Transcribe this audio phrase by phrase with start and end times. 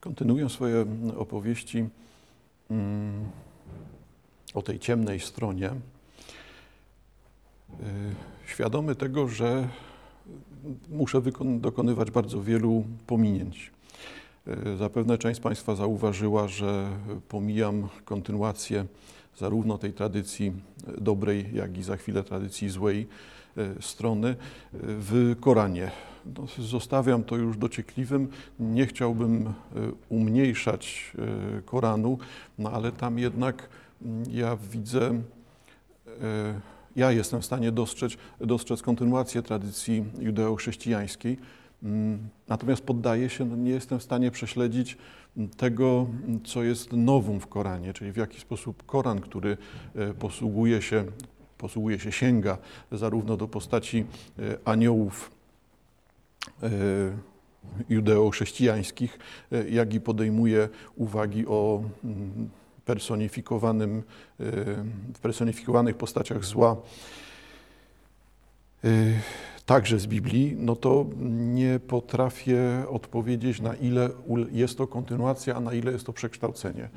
[0.00, 1.88] Kontynuuję swoje opowieści
[2.70, 3.28] mm,
[4.54, 5.74] o tej ciemnej stronie, y,
[8.46, 9.68] świadomy tego, że
[10.88, 11.22] muszę
[11.60, 13.72] dokonywać bardzo wielu pominięć.
[14.72, 16.90] Y, zapewne część z Państwa zauważyła, że
[17.28, 18.86] pomijam kontynuację
[19.36, 20.52] zarówno tej tradycji
[20.98, 23.06] dobrej, jak i za chwilę tradycji złej
[23.80, 24.36] strony
[24.72, 25.90] w Koranie
[26.26, 28.28] no, zostawiam to już dociekliwym.
[28.60, 29.52] Nie chciałbym e,
[30.08, 31.12] umniejszać
[31.58, 32.18] e, Koranu,
[32.58, 33.68] no ale tam jednak
[34.30, 36.60] ja widzę, e,
[36.96, 41.38] ja jestem w stanie dostrzec, dostrzec kontynuację tradycji judeo-chrześcijańskiej.
[42.48, 44.96] Natomiast poddaję się, no nie jestem w stanie prześledzić
[45.56, 46.06] tego,
[46.44, 49.56] co jest nowum w Koranie, czyli w jaki sposób Koran, który
[50.18, 51.04] posługuje się,
[51.60, 52.58] posługuje się, sięga
[52.92, 54.04] zarówno do postaci
[54.64, 55.30] aniołów,
[56.62, 56.68] E,
[57.88, 59.18] judeo-chrześcijańskich,
[59.52, 62.50] e, jak i podejmuje uwagi o mm,
[62.84, 64.02] personifikowanym, e,
[65.14, 66.76] w personifikowanych postaciach zła,
[69.66, 74.10] także z Biblii, no to nie potrafię odpowiedzieć, na ile
[74.52, 76.88] jest to kontynuacja, a na ile jest to przekształcenie.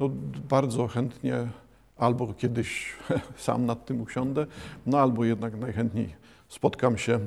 [0.00, 0.10] No,
[0.48, 1.48] bardzo chętnie
[1.96, 2.92] albo kiedyś
[3.36, 4.46] sam nad tym usiądę,
[4.86, 6.14] no albo jednak najchętniej
[6.48, 7.20] spotkam się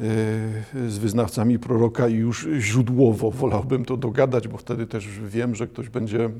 [0.00, 5.66] E, z wyznawcami proroka i już źródłowo wolałbym to dogadać, bo wtedy też wiem, że
[5.66, 6.30] ktoś będzie,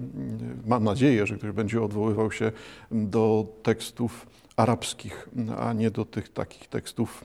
[0.66, 2.52] mam nadzieję, że ktoś będzie odwoływał się
[2.90, 7.24] do tekstów arabskich, a nie do tych takich tekstów,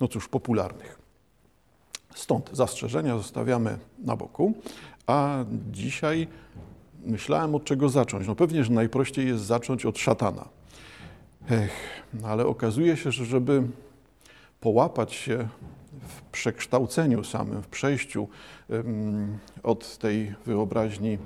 [0.00, 0.98] no cóż, popularnych.
[2.14, 4.54] Stąd zastrzeżenia zostawiamy na boku,
[5.06, 6.28] a dzisiaj
[7.08, 8.26] myślałem od czego zacząć.
[8.26, 10.48] No pewnie, że najprościej jest zacząć od szatana.
[11.50, 13.62] Ech, no ale okazuje się, że żeby
[14.60, 15.48] połapać się
[16.08, 18.28] w przekształceniu samym, w przejściu
[19.62, 21.18] od tej wyobraźni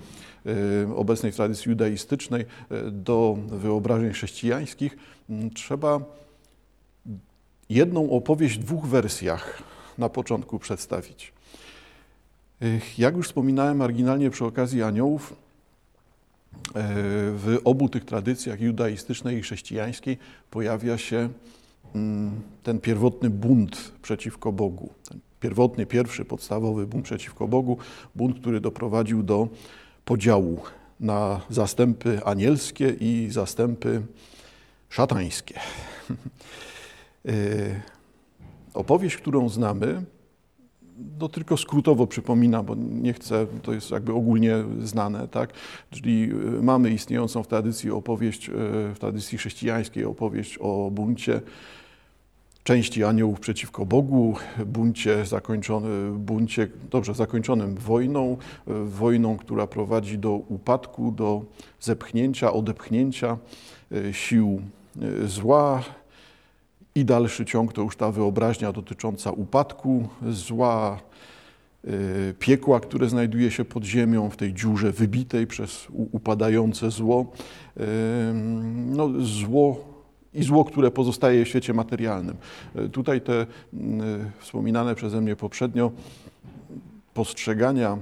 [0.97, 4.97] obecnej tradycji judaistycznej e, do wyobrażeń chrześcijańskich,
[5.55, 6.01] trzeba
[7.69, 9.63] jedną opowieść w dwóch wersjach
[9.99, 11.33] na początku przedstawić.
[12.99, 15.37] Jak już wspominałem marginalnie przy okazji aniołów,
[16.75, 20.19] w obu tych tradycjach judaistycznej i chrześcijańskiej
[20.51, 21.29] pojawia się
[21.95, 24.93] Mm, ten pierwotny bunt przeciwko Bogu.
[25.09, 27.79] Ten pierwotny, pierwszy, podstawowy bunt przeciwko Bogu,
[28.15, 29.49] bunt, który doprowadził do
[30.05, 30.61] podziału
[31.01, 34.03] na zastępy anielskie i zastępy
[34.89, 35.61] szatańskie.
[37.27, 37.33] E,
[38.75, 40.03] opowieść, którą znamy,
[41.21, 45.53] no tylko skrótowo przypomina, bo nie chcę, to jest jakby ogólnie znane, tak?
[45.91, 48.53] Czyli e, mamy istniejącą w tradycji opowieść, e,
[48.95, 51.41] w tradycji chrześcijańskiej opowieść o buncie
[52.65, 54.37] części aniołów przeciwko Bogu,
[54.67, 58.37] buncie, zakończony, buncie dobrze zakończonym wojną,
[58.85, 61.43] wojną, która prowadzi do upadku, do
[61.81, 63.39] zepchnięcia, odepchnięcia
[64.13, 64.63] sił
[65.25, 65.83] zła.
[66.95, 71.01] I dalszy ciąg to już ta wyobraźnia dotycząca upadku zła,
[71.85, 71.89] e,
[72.39, 77.33] piekła, które znajduje się pod ziemią, w tej dziurze wybitej przez upadające zło.
[78.75, 79.85] No, zło
[80.35, 82.37] i zło, które pozostaje w świecie materialnym.
[82.75, 83.47] E, tutaj te
[84.39, 85.93] wspominane przeze mnie poprzednio
[87.15, 87.99] postrzegania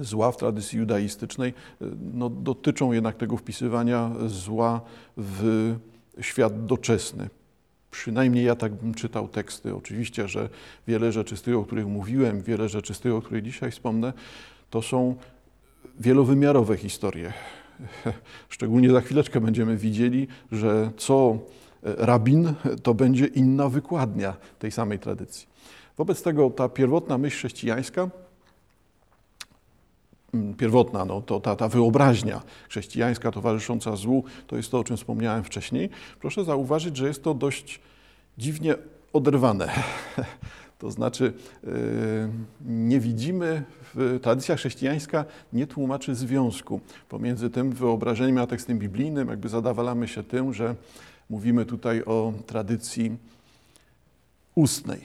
[0.00, 1.54] zła w tradycji judaistycznej
[2.14, 4.80] no, dotyczą jednak tego wpisywania zła
[5.16, 5.74] w
[6.20, 7.28] świat doczesny.
[7.90, 9.74] Przynajmniej ja tak bym czytał teksty.
[9.74, 10.48] Oczywiście, że
[10.88, 14.12] wiele rzeczy z tych, o których mówiłem, wiele rzeczy z tych, o których dzisiaj wspomnę,
[14.70, 15.16] to są
[16.00, 17.32] wielowymiarowe historie.
[18.48, 21.38] Szczególnie za chwileczkę będziemy widzieli, że co
[21.82, 25.48] rabin, to będzie inna wykładnia tej samej tradycji.
[25.96, 28.10] Wobec tego ta pierwotna myśl chrześcijańska,
[30.58, 35.44] pierwotna, no, to ta, ta wyobraźnia chrześcijańska towarzysząca złu, to jest to, o czym wspomniałem
[35.44, 35.90] wcześniej.
[36.20, 37.80] Proszę zauważyć, że jest to dość
[38.38, 38.74] dziwnie
[39.12, 39.70] oderwane
[40.78, 41.32] To znaczy,
[41.64, 41.68] e,
[42.66, 43.62] nie widzimy,
[44.22, 49.28] tradycja chrześcijańska nie tłumaczy związku pomiędzy tym wyobrażeniem a tekstem biblijnym.
[49.28, 50.74] Jakby zadawalamy się tym, że
[51.30, 53.16] mówimy tutaj o tradycji
[54.54, 55.00] ustnej.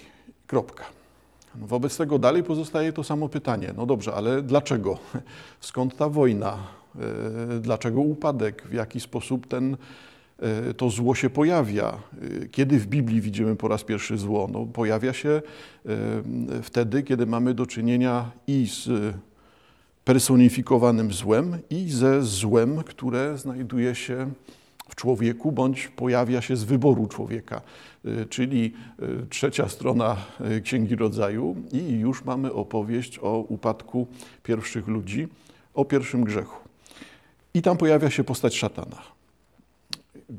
[0.48, 1.01] Kropka.
[1.56, 3.74] Wobec tego dalej pozostaje to samo pytanie.
[3.78, 4.98] No dobrze, ale dlaczego?
[5.60, 6.58] Skąd ta wojna?
[7.56, 8.68] E, dlaczego upadek?
[8.68, 9.78] W jaki sposób ten
[10.42, 11.98] E, to zło się pojawia.
[12.44, 14.50] E, kiedy w Biblii widzimy po raz pierwszy zło?
[14.52, 15.42] No, pojawia się
[16.64, 18.90] wtedy, kiedy mamy do czynienia i z
[20.06, 24.32] personifikowanym złem, i ze złem, które znajduje się
[24.92, 27.62] w człowieku, bądź pojawia się z wyboru człowieka,
[28.30, 28.74] czyli
[29.30, 30.18] trzecia strona
[30.64, 34.08] Księgi Rodzaju i już mamy opowieść o upadku
[34.44, 35.28] pierwszych ludzi,
[35.74, 36.58] o pierwszym grzechu.
[37.54, 38.98] I tam pojawia się postać szatana.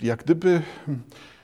[0.02, 0.62] Jak gdyby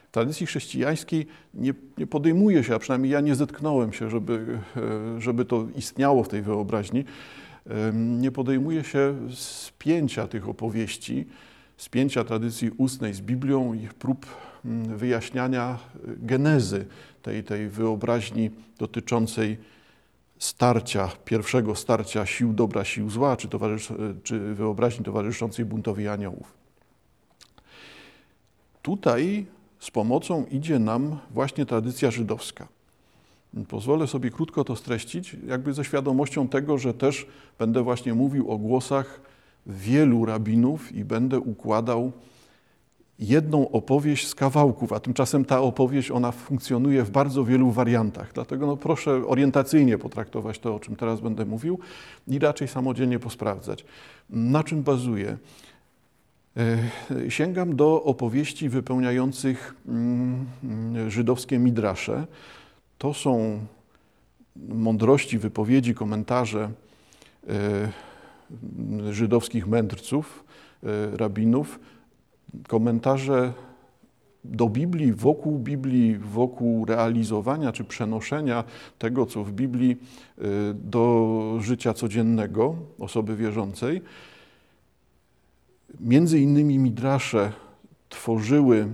[0.08, 5.20] w tradycji chrześcijańskiej nie, nie, podejmuje się, a przynajmniej ja nie zetknąłem się, żeby, e,
[5.20, 7.04] żeby to istniało w tej wyobraźni,
[7.94, 11.26] nie podejmuje się spięcia tych opowieści,
[11.78, 14.26] spięcia tradycji ustnej z Biblią, ich prób
[14.96, 16.86] wyjaśniania genezy
[17.22, 19.58] tej, tej wyobraźni dotyczącej
[20.38, 23.92] starcia, pierwszego starcia sił dobra, sił zła, czy, towarzysz,
[24.22, 26.52] czy wyobraźni towarzyszącej buntowi aniołów.
[28.82, 29.46] Tutaj
[29.78, 32.68] z pomocą idzie nam właśnie tradycja żydowska.
[33.68, 37.26] Pozwolę sobie krótko to streścić, jakby ze świadomością tego, że też
[37.58, 39.20] będę właśnie mówił o głosach
[39.68, 42.12] wielu rabinów i będę układał
[43.18, 48.32] jedną opowieść z kawałków, a tymczasem ta opowieść, ona funkcjonuje w bardzo wielu wariantach.
[48.34, 51.78] Dlatego no, proszę orientacyjnie potraktować to, o czym teraz będę mówił
[52.28, 53.84] i raczej samodzielnie posprawdzać.
[54.30, 55.36] Na czym bazuje?
[57.28, 60.46] Sięgam do opowieści wypełniających mm,
[61.08, 62.26] żydowskie midrasze.
[62.98, 63.60] To są
[64.56, 66.70] mądrości, wypowiedzi, komentarze
[67.48, 68.07] e,
[69.10, 70.44] żydowskich mędrców,
[70.82, 71.80] e, rabinów,
[72.68, 73.52] komentarze
[74.44, 78.64] do Biblii, wokół Biblii, wokół realizowania czy przenoszenia
[78.98, 79.96] tego, co w Biblii,
[80.74, 84.02] do życia codziennego osoby wierzącej.
[86.00, 87.52] Między innymi Midrasze
[88.08, 88.88] tworzyły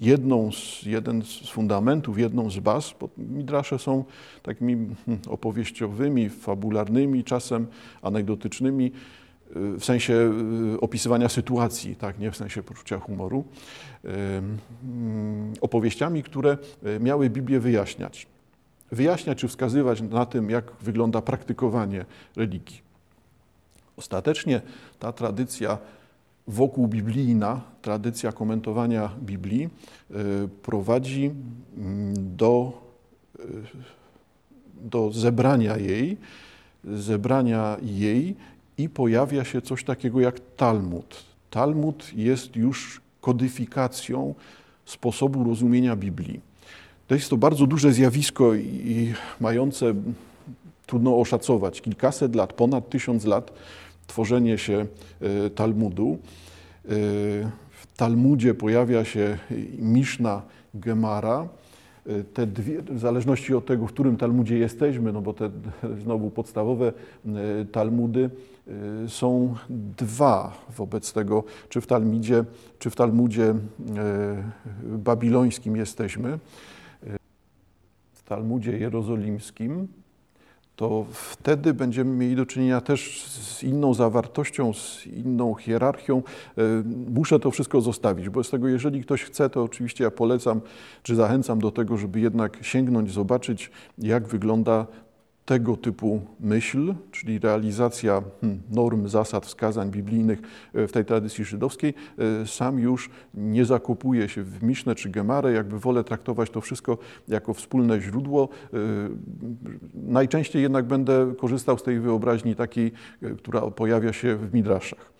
[0.00, 4.04] jedną z, jeden z fundamentów, jedną z baz, bo Midrasze są
[4.42, 4.74] takimi
[5.06, 7.66] hmm, opowieściowymi, fabularnymi, czasem
[8.02, 8.92] anegdotycznymi,
[9.56, 10.32] y, w sensie
[10.74, 13.44] y, opisywania sytuacji, tak, nie w sensie poczucia humoru,
[14.04, 14.08] y,
[15.60, 16.58] opowieściami, które
[17.00, 18.26] miały Biblię wyjaśniać.
[18.92, 22.04] Wyjaśniać czy wskazywać na tym, jak wygląda praktykowanie
[22.36, 22.88] religii.
[23.96, 24.60] Ostatecznie
[24.98, 25.78] ta tradycja
[26.48, 31.30] wokół biblijna, tradycja komentowania Biblii y, prowadzi
[31.76, 32.72] mm, do,
[33.40, 33.42] y,
[34.80, 36.16] do zebrania jej,
[36.84, 38.36] zebrania jej
[38.78, 41.24] i pojawia się coś takiego jak Talmud.
[41.50, 44.34] Talmud jest już kodyfikacją
[44.84, 46.40] sposobu rozumienia Biblii.
[47.06, 49.94] To jest to bardzo duże zjawisko i mające,
[50.86, 53.52] trudno oszacować, kilkaset lat, ponad tysiąc lat
[54.08, 54.86] tworzenie się
[55.20, 56.18] e, Talmudu.
[56.18, 56.88] E,
[57.70, 59.38] w Talmudzie pojawia się
[59.78, 60.42] Miszna
[60.74, 61.48] Gemara.
[62.06, 65.50] E, te dwie, w zależności od tego, w którym Talmudzie jesteśmy, no bo te
[66.02, 66.92] znowu podstawowe
[67.72, 68.30] Talmudy
[69.08, 69.54] są
[69.96, 72.44] dwa wobec tego, czy w Talmudzie,
[72.78, 73.54] czy w Talmudzie
[74.82, 76.38] babilońskim jesteśmy,
[78.12, 79.88] w Talmudzie jerozolimskim
[80.78, 86.22] to wtedy będziemy mieli do czynienia też z inną zawartością, z inną hierarchią.
[86.58, 86.62] E,
[87.10, 90.60] muszę to wszystko zostawić, bo z tego, jeżeli ktoś chce, to oczywiście ja polecam,
[91.02, 94.86] czy zachęcam do tego, żeby jednak sięgnąć, zobaczyć, jak wygląda
[95.48, 100.38] tego typu myśl, czyli realizacja hmm, norm, zasad, wskazań biblijnych
[100.74, 101.94] e, w tej tradycji żydowskiej,
[102.42, 106.98] e, sam już nie zakopuje się w Misznę czy Gemarę, jakby wolę traktować to wszystko
[107.28, 108.48] jako wspólne źródło.
[108.72, 108.78] E,
[109.94, 112.92] najczęściej jednak będę korzystał z tej wyobraźni takiej,
[113.38, 115.12] która pojawia się w Midraszach.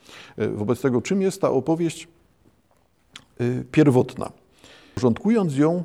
[0.54, 2.08] Wobec tego, czym jest ta opowieść
[3.72, 4.30] pierwotna?
[4.94, 5.84] Porządkując ją,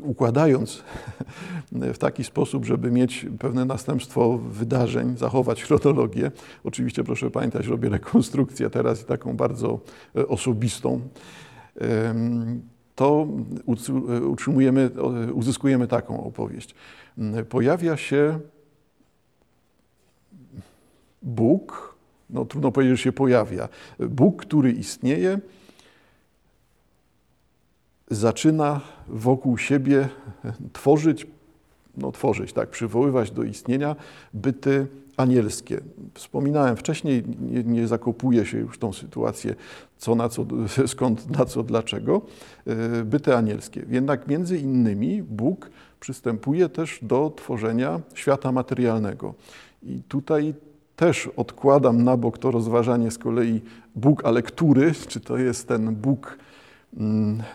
[0.00, 0.82] układając
[1.94, 6.30] w taki sposób, żeby mieć pewne następstwo wydarzeń, zachować chronologię.
[6.64, 9.80] Oczywiście proszę pamiętać, robię rekonstrukcję teraz i taką bardzo
[10.16, 11.00] e, osobistą.
[12.94, 13.26] To
[14.24, 14.90] utrzymujemy,
[15.32, 16.74] uzyskujemy taką opowieść.
[17.48, 18.40] Pojawia się
[21.22, 21.96] Bóg,
[22.30, 23.68] no trudno powiedzieć, że się pojawia.
[24.00, 25.38] Bóg, który istnieje,
[28.10, 30.08] zaczyna wokół siebie
[30.72, 31.26] tworzyć,
[31.96, 33.96] no tworzyć, tak, przywoływać do istnienia
[34.34, 34.86] byty
[35.16, 35.80] anielskie.
[36.14, 39.54] Wspominałem wcześniej, nie, nie zakopuję się już tą sytuację,
[39.98, 40.46] co na co,
[40.86, 42.22] skąd, na co, dlaczego,
[42.66, 43.84] e, byty anielskie.
[43.88, 45.70] Jednak między innymi Bóg
[46.00, 49.34] przystępuje też do tworzenia świata materialnego.
[49.82, 50.54] I tutaj
[50.96, 53.60] też odkładam na bok to rozważanie z kolei
[53.94, 56.38] Bóg, ale który, czy to jest ten Bóg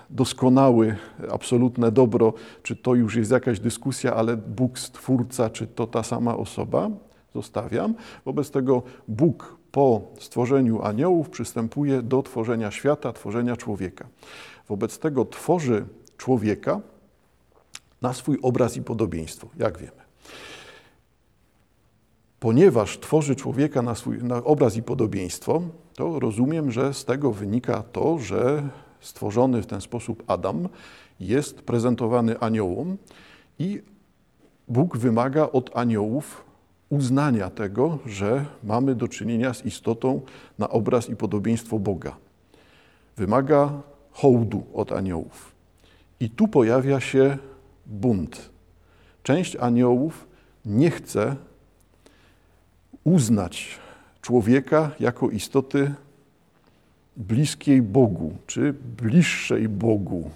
[0.09, 0.95] doskonały,
[1.31, 2.33] absolutne dobro,
[2.63, 6.89] czy to już jest jakaś dyskusja, ale Bóg stwórca, czy to ta sama osoba,
[7.33, 7.95] zostawiam.
[8.25, 14.07] Wobec tego Bóg po stworzeniu aniołów przystępuje do tworzenia świata, tworzenia człowieka.
[14.69, 15.85] Wobec tego tworzy
[16.17, 16.81] człowieka
[18.01, 20.01] na swój obraz i podobieństwo, jak wiemy.
[22.39, 25.61] Ponieważ tworzy człowieka na swój na obraz i podobieństwo,
[25.95, 28.69] to rozumiem, że z tego wynika to, że
[29.01, 30.69] stworzony w ten sposób Adam
[31.19, 32.97] jest prezentowany aniołom
[33.59, 33.81] i
[34.67, 36.43] Bóg wymaga od aniołów
[36.89, 40.21] uznania tego, że mamy do czynienia z istotą
[40.59, 42.17] na obraz i podobieństwo Boga.
[43.17, 43.81] Wymaga
[44.11, 45.51] hołdu od aniołów.
[46.19, 47.37] I tu pojawia się
[47.85, 48.49] bunt.
[49.23, 50.27] Część aniołów
[50.65, 51.35] nie chce
[53.03, 53.79] uznać
[54.21, 55.93] człowieka jako istoty
[57.27, 60.29] bliskiej Bogu, czy bliższej Bogu,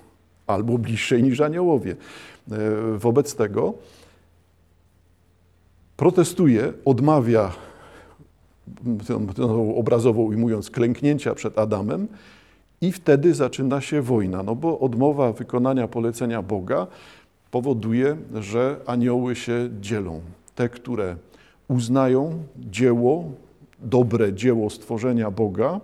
[0.48, 1.96] albo bliższej niż aniołowie.
[2.52, 2.58] E,
[2.98, 3.74] wobec tego
[5.98, 7.52] protestuje, odmawia,
[9.76, 12.08] obrazowo ujmując, klęknięcia przed Adamem
[12.82, 16.88] i wtedy zaczyna się wojna, no bo odmowa wykonania polecenia Boga
[17.52, 20.22] powoduje, że anioły się dzielą.
[20.56, 21.16] Te, które
[21.68, 23.24] uznają dzieło,
[23.80, 25.82] dobre dzieło stworzenia Boga,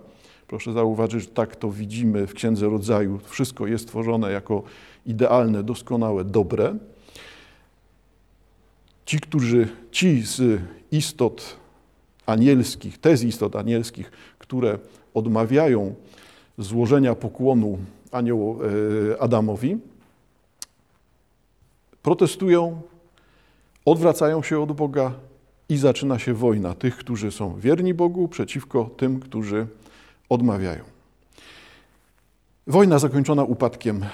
[0.52, 4.62] proszę zauważyć, że tak to widzimy w Księdze Rodzaju, wszystko jest stworzone jako
[5.06, 6.76] idealne, doskonałe, dobre,
[9.06, 11.56] Ci, którzy, ci z istot
[12.26, 14.78] anielskich, te z istot anielskich, które
[15.14, 15.94] odmawiają
[16.58, 17.78] złożenia pokłonu
[18.12, 19.78] e, Adamowi,
[22.02, 22.80] protestują,
[23.84, 25.12] odwracają się od Boga
[25.68, 29.66] i zaczyna się wojna tych, którzy są wierni Bogu, przeciwko tym, którzy
[30.28, 30.84] odmawiają.
[32.66, 34.04] Wojna zakończona upadkiem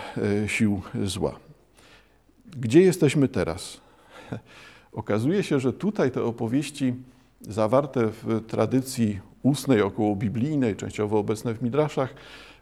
[0.42, 1.38] e, sił zła.
[2.56, 3.80] Gdzie jesteśmy teraz?
[4.92, 6.94] Okazuje się, że tutaj te opowieści
[7.40, 12.14] zawarte w tradycji ustnej, około biblijnej, częściowo obecne w midraszach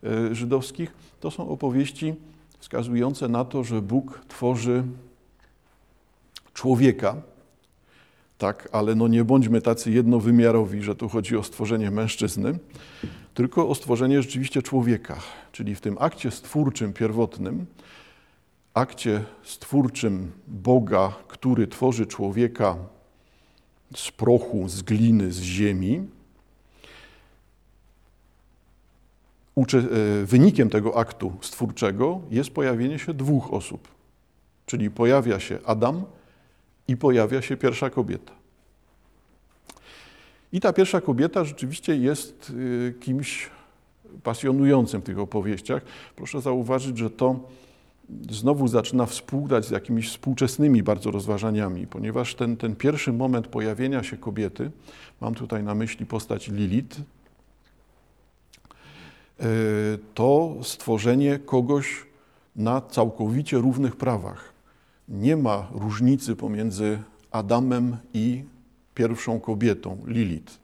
[0.04, 2.14] e, żydowskich, to są opowieści
[2.58, 4.84] wskazujące na to, że Bóg tworzy
[6.54, 7.16] człowieka,
[8.38, 12.58] tak, ale no nie bądźmy tacy jednowymiarowi, że tu chodzi o stworzenie mężczyzny,
[13.34, 15.16] tylko o stworzenie rzeczywiście człowieka,
[15.52, 17.66] czyli w tym akcie stwórczym pierwotnym
[18.76, 22.76] akcie stwórczym Boga, który tworzy człowieka
[23.94, 26.08] z prochu, z gliny, z ziemi,
[29.56, 33.88] e, wynikiem tego aktu stwórczego jest pojawienie się dwóch osób.
[34.66, 36.04] Czyli pojawia się Adam
[36.88, 38.32] i pojawia się pierwsza kobieta.
[40.52, 42.52] I ta pierwsza kobieta rzeczywiście jest
[42.88, 43.50] e, kimś
[44.22, 45.82] pasjonującym w tych opowieściach.
[46.16, 47.40] Proszę zauważyć, że to
[48.30, 54.16] znowu zaczyna współgrać z jakimiś współczesnymi bardzo rozważaniami, ponieważ ten, ten pierwszy moment pojawienia się
[54.16, 54.70] kobiety,
[55.20, 57.02] mam tutaj na myśli postać Lilith, e,
[60.14, 62.06] to stworzenie kogoś
[62.56, 64.55] na całkowicie równych prawach.
[65.08, 66.98] Nie ma różnicy pomiędzy
[67.30, 68.44] Adamem i
[68.94, 70.58] pierwszą kobietą, Lilith.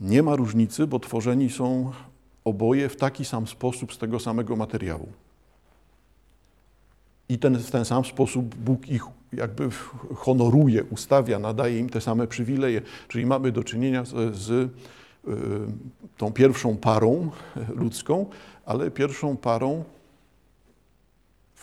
[0.00, 1.92] Nie ma różnicy, bo tworzeni są
[2.44, 5.08] oboje w taki sam sposób z tego samego materiału.
[7.28, 9.68] I ten, w ten sam sposób Bóg ich jakby
[10.14, 12.82] honoruje, ustawia, nadaje im te same przywileje.
[13.08, 14.70] Czyli mamy do czynienia z, z y,
[16.16, 17.30] tą pierwszą parą
[17.74, 18.26] ludzką,
[18.66, 19.84] ale pierwszą parą,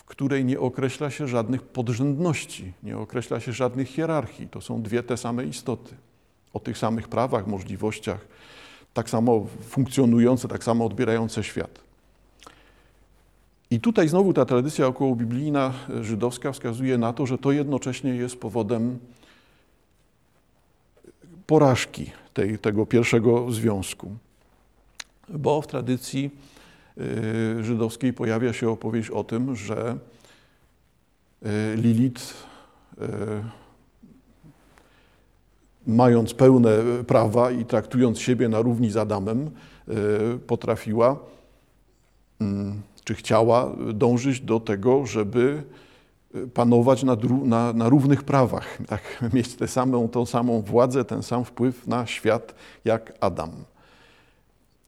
[0.02, 4.48] w której nie określa się żadnych podrzędności, nie określa się żadnych hierarchii.
[4.48, 5.94] To są dwie te same istoty,
[6.52, 8.26] o tych samych prawach, możliwościach,
[8.94, 11.80] tak samo funkcjonujące, tak samo odbierające świat.
[13.70, 18.36] I tutaj znowu ta tradycja okołobiblijna e, żydowska wskazuje na to, że to jednocześnie jest
[18.36, 18.98] powodem
[21.46, 24.16] porażki tej, tego pierwszego związku.
[25.28, 26.51] Bo w tradycji e,
[27.60, 29.96] żydowskiej pojawia się opowieść o tym, że
[31.42, 32.34] e, Lilith,
[35.86, 36.70] mając pełne
[37.06, 39.50] prawa i traktując siebie na równi z Adamem,
[40.46, 41.16] potrafiła
[42.40, 45.62] mm, czy chciała dążyć do tego, żeby
[46.54, 51.44] panować na, na, na, równych prawach, tak, mieć tę samą, tą samą władzę, ten sam
[51.44, 53.50] wpływ na świat jak Adam.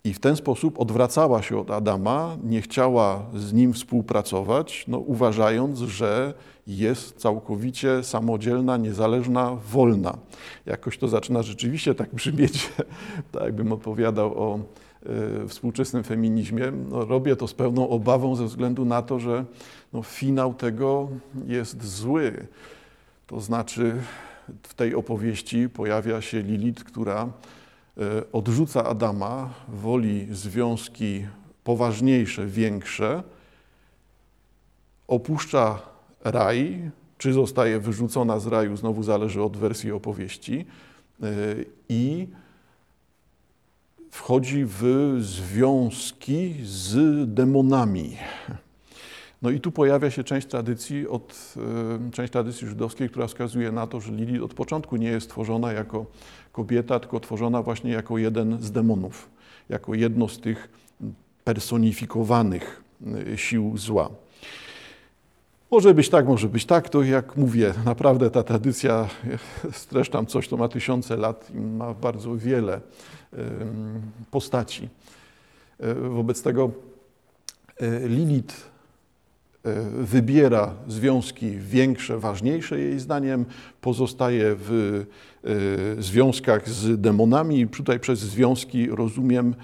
[0.05, 5.79] I w ten sposób odwracała się od Adama, nie chciała z nim współpracować, no, uważając,
[5.79, 6.35] że
[6.67, 10.19] jest całkowicie samodzielna, niezależna, wolna.
[10.67, 12.71] Jakoś to zaczyna rzeczywiście tak brzmieć,
[13.33, 14.59] tak jakbym opowiadał o
[15.45, 16.73] Y, współczesnym feminizmie.
[16.91, 19.45] No, robię to z pełną obawą ze względu na to, że
[19.93, 21.09] no, finał tego
[21.47, 22.47] jest zły.
[23.27, 23.97] To znaczy
[24.63, 27.29] w tej opowieści pojawia się Lilith, która
[28.33, 31.27] odrzuca Adama, woli związki
[31.65, 33.23] poważniejsze, większe,
[35.09, 35.83] opuszcza
[36.25, 40.67] raj, czy zostaje wyrzucona z raju, znowu zależy od wersji opowieści,
[41.89, 42.29] i
[44.11, 44.83] wchodzi w
[45.21, 46.95] związki z
[47.35, 48.17] demonami.
[49.45, 51.55] No i tu pojawia się część tradycji, od,
[52.09, 55.73] e, część tradycji żydowskiej, która wskazuje na to, że Lilith od początku nie jest tworzona
[55.73, 56.07] jako
[56.53, 59.31] kobieta, tylko tworzona właśnie jako jeden z demonów,
[59.69, 60.69] jako jedno z tych
[61.45, 62.83] personifikowanych
[63.33, 64.11] e, sił zła.
[65.71, 69.09] Może być tak, może być tak, to jak mówię, naprawdę ta tradycja,
[69.73, 72.81] streszczam coś, to ma tysiące lat i ma bardzo wiele
[74.31, 74.89] postaci.
[75.81, 76.71] E, wobec tego
[77.81, 78.74] e, Lilith e,
[80.01, 83.45] wybiera związki większe, ważniejsze jej zdaniem,
[83.81, 85.05] pozostaje w
[85.99, 87.69] związkach z demonami.
[87.69, 89.55] Tutaj przez związki rozumiem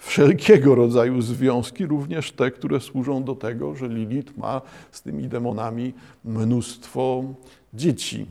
[0.00, 5.94] wszelkiego rodzaju związki, również te, które służą do tego, że Lilith ma z tymi demonami
[6.24, 7.24] mnóstwo
[7.74, 8.26] dzieci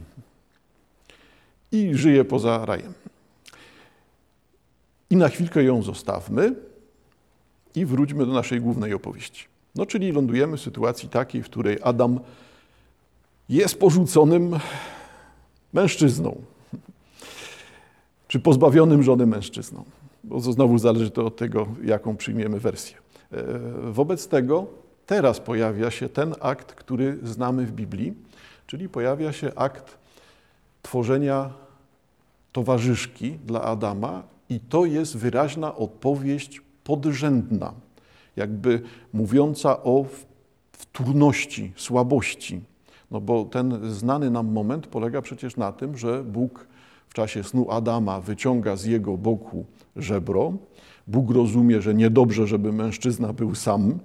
[1.72, 2.94] i żyje poza rajem.
[5.10, 6.56] I na chwilkę ją zostawmy
[7.76, 9.49] i wróćmy do naszej głównej opowieści.
[9.76, 12.20] No, czyli lądujemy w sytuacji takiej, w której Adam
[13.50, 14.60] jest porzuconym
[15.74, 16.42] mężczyzną,
[18.28, 19.84] czy pozbawionym żony mężczyzną.
[20.24, 22.98] Bo to znowu zależy to od tego, jaką przyjmiemy wersję.
[23.32, 23.44] E,
[23.92, 24.68] wobec tego
[25.06, 28.14] teraz pojawia się ten akt, który znamy w Biblii,
[28.68, 29.98] czyli pojawia się akt
[30.82, 31.50] tworzenia
[32.52, 37.74] towarzyszki dla Adama i to jest wyraźna odpowiedź podrzędna,
[38.36, 38.82] jakby
[39.14, 40.06] mówiąca o
[40.72, 42.62] wtórności, słabości.
[43.12, 46.68] No bo ten znany nam moment polega przecież na tym, że Bóg
[47.10, 50.54] w czasie snu Adama wyciąga z jego boku żebro.
[51.08, 54.00] Bóg rozumie, że niedobrze, żeby mężczyzna był sam.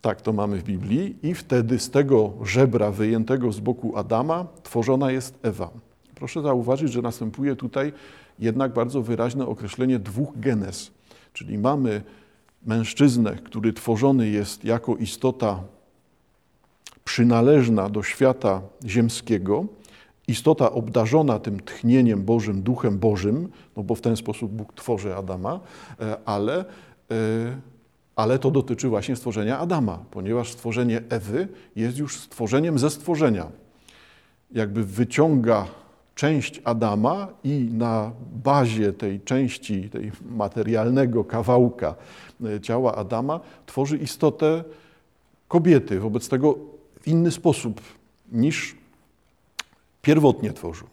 [0.00, 1.16] Tak to mamy w Biblii.
[1.22, 5.70] I wtedy z tego żebra wyjętego z boku Adama tworzona jest Ewa.
[6.14, 7.92] Proszę zauważyć, że następuje tutaj
[8.38, 10.90] jednak bardzo wyraźne określenie dwóch genes.
[11.34, 12.02] Czyli mamy
[12.66, 15.60] mężczyznę, który tworzony jest jako istota
[17.04, 19.66] przynależna do świata ziemskiego,
[20.28, 25.60] istota obdarzona tym tchnieniem Bożym, Duchem Bożym, no bo w ten sposób Bóg tworzy Adama,
[26.00, 26.64] e, ale, e,
[28.16, 33.46] ale to dotyczy właśnie stworzenia Adama, ponieważ stworzenie Ewy jest już stworzeniem ze stworzenia.
[34.52, 35.66] Jakby wyciąga
[36.14, 38.12] część Adama i na
[38.44, 41.94] bazie tej części, tej materialnego kawałka
[42.44, 44.64] e, ciała Adama tworzy istotę
[45.48, 46.00] kobiety.
[46.00, 46.58] Wobec tego
[47.00, 47.80] w inny sposób
[48.32, 48.76] niż
[50.02, 50.86] pierwotnie tworzył.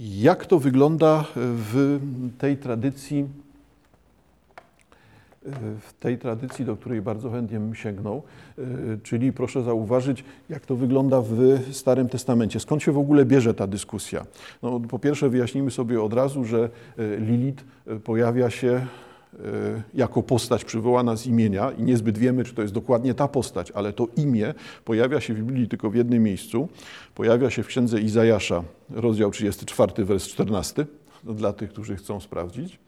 [0.00, 2.00] Jak to wygląda w
[2.38, 3.26] tej tradycji,
[5.80, 8.22] w tej tradycji, do której bardzo chętnie bym sięgnął,
[9.02, 12.60] czyli proszę zauważyć, jak to wygląda w Starym Testamencie.
[12.60, 14.26] Skąd się w ogóle bierze ta dyskusja?
[14.62, 16.70] No, po pierwsze wyjaśnijmy sobie od razu, że
[17.18, 17.64] Lilith
[18.04, 18.86] pojawia się
[19.94, 23.92] jako postać przywołana z imienia i niezbyt wiemy, czy to jest dokładnie ta postać, ale
[23.92, 24.54] to imię
[24.84, 26.68] pojawia się w Biblii tylko w jednym miejscu.
[27.14, 30.86] Pojawia się w księdze Izajasza, rozdział 34, wers 14,
[31.24, 32.78] dla tych, którzy chcą sprawdzić.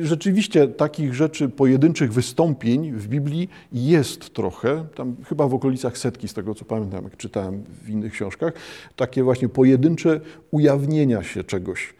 [0.00, 6.34] Rzeczywiście takich rzeczy, pojedynczych wystąpień w Biblii jest trochę, tam chyba w okolicach setki, z
[6.34, 8.52] tego co pamiętam, jak czytałem w innych książkach,
[8.96, 10.20] takie właśnie pojedyncze
[10.50, 11.94] ujawnienia się czegoś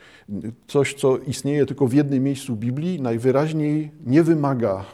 [0.69, 4.85] coś, co istnieje tylko w jednym miejscu Biblii, najwyraźniej nie wymaga e,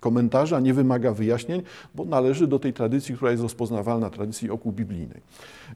[0.00, 1.62] komentarza, nie wymaga wyjaśnień,
[1.94, 5.20] bo należy do tej tradycji, która jest rozpoznawalna, tradycji oku biblijnej.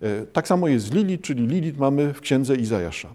[0.00, 3.14] E, tak samo jest z Lilit, czyli Lilit mamy w księdze Izajasza.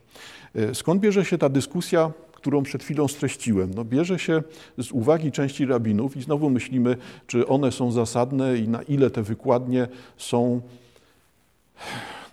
[0.55, 3.71] E, skąd bierze się ta dyskusja, którą przed chwilą streściłem?
[3.75, 4.43] No, bierze się
[4.77, 6.97] z uwagi części rabinów i znowu myślimy,
[7.27, 10.61] czy one są zasadne i na ile te wykładnie są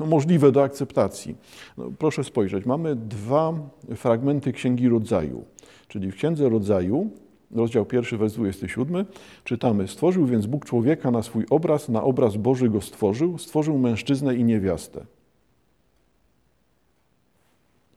[0.00, 1.36] no, możliwe do akceptacji.
[1.78, 3.52] No, proszę spojrzeć, mamy dwa
[3.96, 5.44] fragmenty Księgi Rodzaju,
[5.88, 7.10] czyli w Księdze Rodzaju,
[7.50, 9.06] rozdział 1, wers 27,
[9.44, 14.34] czytamy: Stworzył więc Bóg człowieka na swój obraz, na obraz Boży go stworzył, stworzył mężczyznę
[14.36, 15.06] i niewiastę.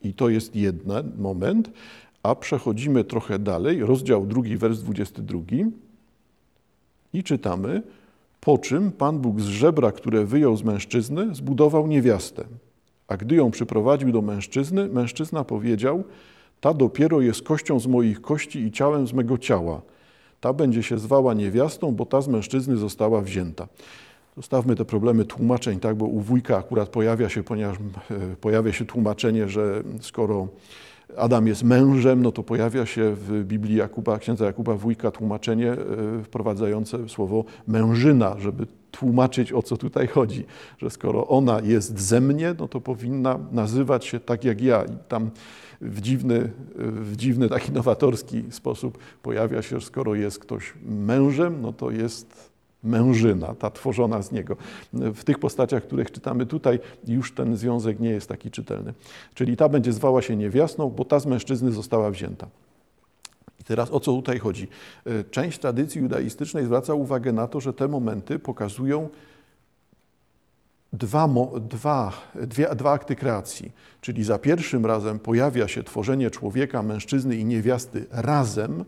[0.04, 1.72] I to jest jeden moment,
[2.24, 5.40] a przechodzimy trochę dalej, rozdział 2, wers 22
[7.14, 7.82] i czytamy:
[8.42, 12.44] po czym Pan Bóg z żebra, które wyjął z mężczyzny, zbudował niewiastę.
[13.08, 16.04] A gdy ją przyprowadził do mężczyzny, mężczyzna powiedział:
[16.62, 19.82] Ta dopiero jest kością z moich kości i ciałem z mego ciała.
[20.42, 23.68] Ta będzie się zwała niewiastą, bo ta z mężczyzny została wzięta.
[24.40, 28.86] Zostawmy te problemy tłumaczeń, tak, bo u wujka akurat pojawia się, ponieważ e, pojawia się
[28.86, 30.48] tłumaczenie, że skoro
[31.18, 35.78] Adam jest mężem, no to pojawia się w Biblii Jakuba, księdza Jakuba Wójka tłumaczenie e,
[36.24, 40.46] wprowadzające słowo mężyna, żeby tłumaczyć o co tutaj chodzi,
[40.78, 44.84] że skoro ona jest ze mnie, no to powinna nazywać się tak jak ja.
[44.84, 45.32] I tam
[45.82, 51.74] w dziwny, w dziwny taki nowatorski sposób pojawia się, że skoro jest ktoś mężem, no
[51.74, 52.49] to jest
[52.84, 54.56] mężyna, ta tworzona z niego.
[54.94, 58.94] W tych postaciach, których czytamy tutaj, już ten związek nie jest taki czytelny.
[59.34, 62.48] Czyli ta będzie zwała się niewiastą, bo ta z mężczyzny została wzięta.
[63.60, 64.68] I teraz o co tutaj chodzi?
[65.06, 69.10] E, część tradycji judaistycznej zwraca uwagę na to, że te momenty pokazują
[70.94, 71.30] dwa,
[71.62, 73.72] dwa, dwie, dwa akty kreacji.
[74.02, 78.86] Czyli za pierwszym razem pojawia się tworzenie człowieka, mężczyzny i niewiasty razem,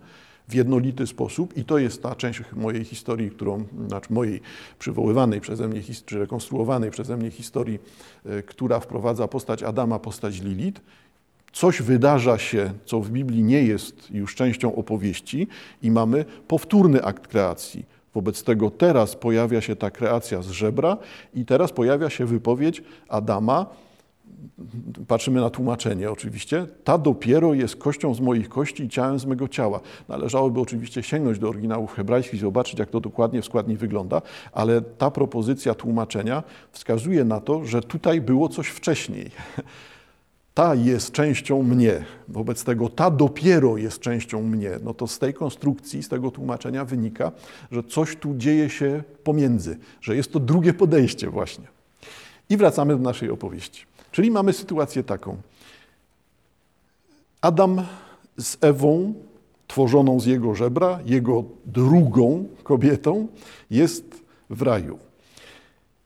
[0.47, 4.41] w jednolity sposób i to jest ta część mojej historii, którą, znaczy mojej
[4.79, 7.79] przywoływanej przeze mnie, czy rekonstruowanej przeze mnie historii,
[8.25, 10.81] e, która wprowadza postać Adama, postać Lilit.
[11.51, 15.47] Coś wydarza się, co w Biblii nie jest już częścią opowieści
[15.81, 17.85] i mamy powtórny akt kreacji.
[18.13, 20.97] Wobec tego teraz pojawia się ta kreacja z żebra
[21.33, 23.65] i teraz pojawia się wypowiedź Adama,
[25.07, 29.47] patrzymy na tłumaczenie oczywiście, ta dopiero jest kością z moich kości i ciałem z mego
[29.47, 29.79] ciała.
[30.09, 34.81] Należałoby oczywiście sięgnąć do oryginałów hebrajskich i zobaczyć, jak to dokładnie w składni wygląda, ale
[34.81, 39.31] ta propozycja tłumaczenia wskazuje na to, że tutaj było coś wcześniej.
[40.53, 44.71] Ta jest częścią mnie, wobec tego ta dopiero jest częścią mnie.
[44.83, 47.31] No to z tej konstrukcji, z tego tłumaczenia wynika,
[47.71, 51.65] że coś tu dzieje się pomiędzy, że jest to drugie podejście właśnie.
[52.49, 53.90] I wracamy do naszej opowieści.
[54.11, 55.37] Czyli mamy sytuację taką.
[57.41, 57.81] Adam
[58.37, 59.13] z Ewą,
[59.67, 63.27] tworzoną z jego żebra, jego drugą kobietą,
[63.69, 64.99] jest w raju.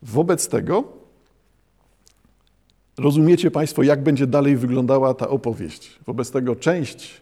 [0.01, 0.83] Wobec tego
[2.97, 5.99] rozumiecie Państwo, jak będzie dalej wyglądała ta opowieść.
[6.05, 7.21] Wobec tego część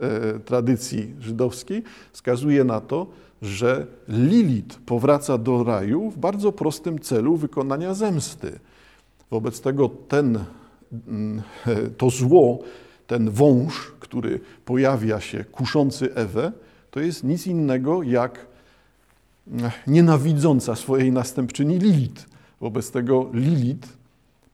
[0.00, 3.06] e, tradycji żydowskiej wskazuje na to,
[3.42, 8.58] że Lilit powraca do raju w bardzo prostym celu wykonania zemsty.
[9.34, 10.38] Wobec tego ten,
[11.08, 11.42] mm,
[11.98, 12.58] to zło,
[13.06, 16.52] ten wąż, który pojawia się kuszący Ewę,
[16.90, 18.46] to jest nic innego jak
[19.48, 22.26] mm, nienawidząca swojej następczyni Lilit.
[22.60, 23.88] Wobec tego Lilit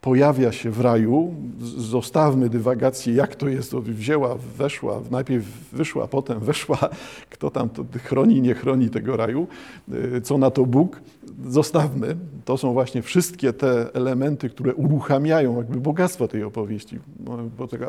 [0.01, 1.35] pojawia się w raju.
[1.77, 6.79] Zostawmy dywagację, jak to jest, wzięła, weszła, najpierw wyszła, potem weszła,
[7.31, 9.47] kto tam to chroni, nie chroni tego raju,
[9.93, 11.01] y, co na to Bóg.
[11.49, 12.17] Zostawmy.
[12.45, 16.99] To są właśnie wszystkie te elementy, które uruchamiają jakby bogactwo tej opowieści,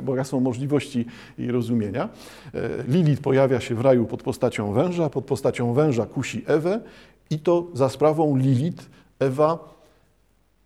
[0.02, 1.06] bogactwo możliwości
[1.38, 2.10] i rozumienia.
[2.56, 6.80] Y, Lilith pojawia się w raju pod postacią węża, pod postacią węża kusi Ewę
[7.30, 9.81] i to za sprawą Lilith Ewa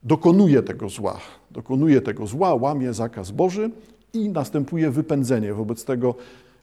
[0.06, 1.20] dokonuje tego zła.
[1.52, 3.72] Dokonuje tego zła, łamie zakaz Boży
[4.14, 5.54] i następuje wypędzenie.
[5.54, 6.16] Wobec tego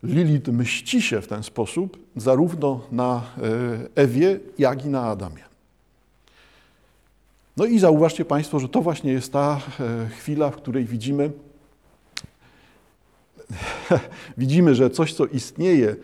[0.02, 3.22] Lilith mści się w ten sposób zarówno na
[3.96, 5.42] e, Ewie, jak i na Adamie.
[7.56, 11.30] No i zauważcie Państwo, że to właśnie jest ta e, chwila, w której widzimy,
[14.38, 15.96] widzimy, że coś, co istnieje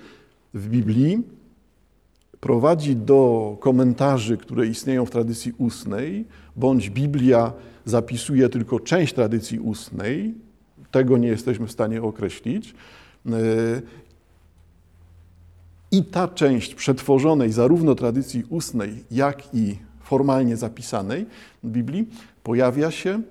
[0.55, 1.23] w Biblii,
[2.41, 6.25] prowadzi do komentarzy, które istnieją w tradycji ustnej,
[6.57, 7.53] bądź Biblia
[7.85, 10.35] zapisuje tylko część tradycji ustnej,
[10.91, 12.75] tego nie jesteśmy w stanie określić.
[13.27, 13.33] E,
[15.91, 21.27] I ta część przetworzonej zarówno tradycji ustnej, jak i formalnie zapisanej
[21.65, 22.09] Biblii
[22.43, 23.23] pojawia się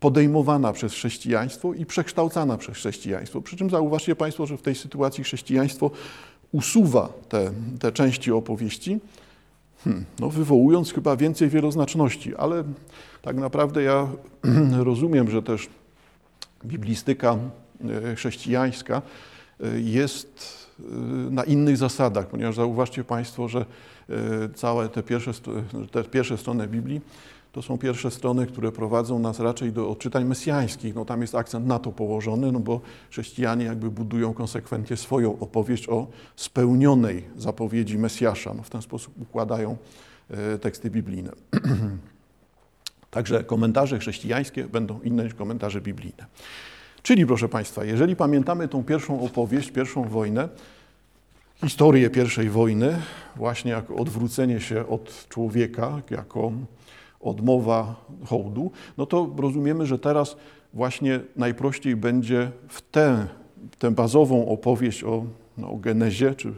[0.00, 3.40] podejmowana przez chrześcijaństwo i przekształcana przez chrześcijaństwo.
[3.40, 5.90] Przy czym zauważcie Państwo, że w tej sytuacji chrześcijaństwo
[6.52, 8.98] usuwa te, te części opowieści,
[9.84, 12.64] hmm, no wywołując chyba więcej wieloznaczności, ale
[13.22, 14.08] tak naprawdę ja
[14.88, 15.68] rozumiem, że też
[16.64, 17.36] biblistyka
[18.10, 19.02] e, chrześcijańska
[19.60, 20.82] e, jest e,
[21.30, 23.64] na innych zasadach, ponieważ zauważcie Państwo, że
[24.54, 25.32] całe te pierwsze,
[25.90, 27.00] te pierwsze strony Biblii
[27.52, 30.94] to są pierwsze strony, które prowadzą nas raczej do odczytań mesjańskich.
[30.94, 35.88] No, tam jest akcent na to położony, no bo chrześcijanie jakby budują konsekwentnie swoją opowieść
[35.88, 38.54] o spełnionej zapowiedzi Mesjasza.
[38.54, 39.76] No, w ten sposób układają
[40.30, 41.32] e, teksty biblijne.
[43.10, 46.26] Także komentarze chrześcijańskie będą inne niż komentarze biblijne.
[47.02, 50.48] Czyli, proszę Państwa, jeżeli pamiętamy tą pierwszą opowieść, pierwszą wojnę,
[51.60, 52.98] historię pierwszej wojny,
[53.36, 56.52] właśnie jako odwrócenie się od człowieka, jako
[57.20, 57.94] odmowa
[58.26, 60.36] hołdu, no to rozumiemy, że teraz
[60.74, 63.26] właśnie najprościej będzie w tę,
[63.78, 65.24] tę bazową opowieść o,
[65.58, 66.52] no, o genezie, czy,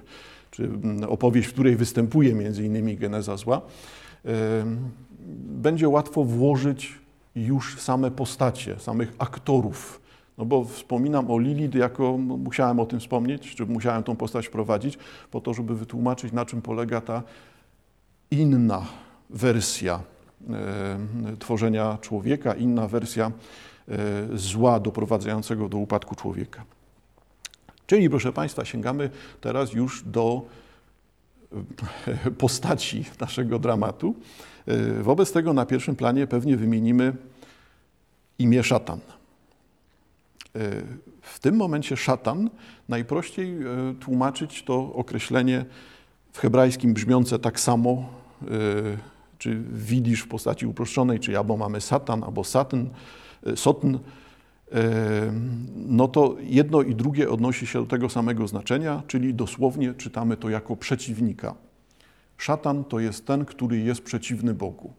[0.50, 0.70] czy
[1.08, 3.60] opowieść, w której występuje między innymi geneza zła,
[5.46, 6.98] będzie łatwo włożyć
[7.36, 10.00] już same postacie, samych aktorów.
[10.38, 14.46] No bo wspominam o Lilith jako, no musiałem o tym wspomnieć, czy musiałem tą postać
[14.46, 14.98] wprowadzić,
[15.30, 17.22] po to, żeby wytłumaczyć, na czym polega ta
[18.30, 18.86] inna
[19.30, 20.00] wersja
[21.38, 23.32] tworzenia człowieka, inna wersja
[23.88, 23.98] e,
[24.34, 26.64] zła doprowadzającego do upadku człowieka.
[27.92, 30.42] Czyli, proszę Państwa, sięgamy teraz już do
[32.06, 34.14] e, postaci naszego dramatu.
[34.66, 37.12] E, wobec tego na pierwszym planie pewnie wymienimy
[38.38, 38.98] imię szatan.
[38.98, 40.60] E,
[41.22, 42.50] w tym momencie szatan
[42.88, 43.56] najprościej
[44.00, 45.64] tłumaczyć to określenie
[46.32, 48.08] w hebrajskim brzmiące tak samo,
[49.42, 52.90] czy widzisz w postaci uproszczonej, czyli albo mamy satan, albo satyn,
[53.56, 53.96] sotn,
[55.74, 60.48] no to jedno i drugie odnosi się do tego samego znaczenia, czyli dosłownie czytamy to
[60.48, 61.54] jako przeciwnika.
[62.36, 64.92] Szatan to jest ten, który jest przeciwny Bogu.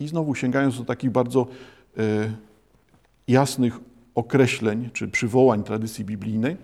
[0.00, 1.46] I znowu sięgając do takich bardzo
[1.98, 2.02] e,
[3.28, 3.80] jasnych
[4.14, 6.56] określeń czy przywołań tradycji biblijnej,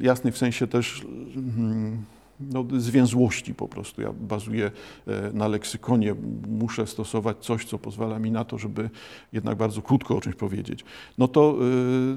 [0.00, 2.04] jasnych w sensie też mm,
[2.52, 4.02] no, zwięzłości po prostu.
[4.02, 4.70] Ja bazuję
[5.06, 6.14] e, na leksykonie,
[6.48, 8.90] muszę stosować coś, co pozwala mi na to, żeby
[9.32, 10.84] jednak bardzo krótko o czymś powiedzieć.
[11.18, 11.56] No to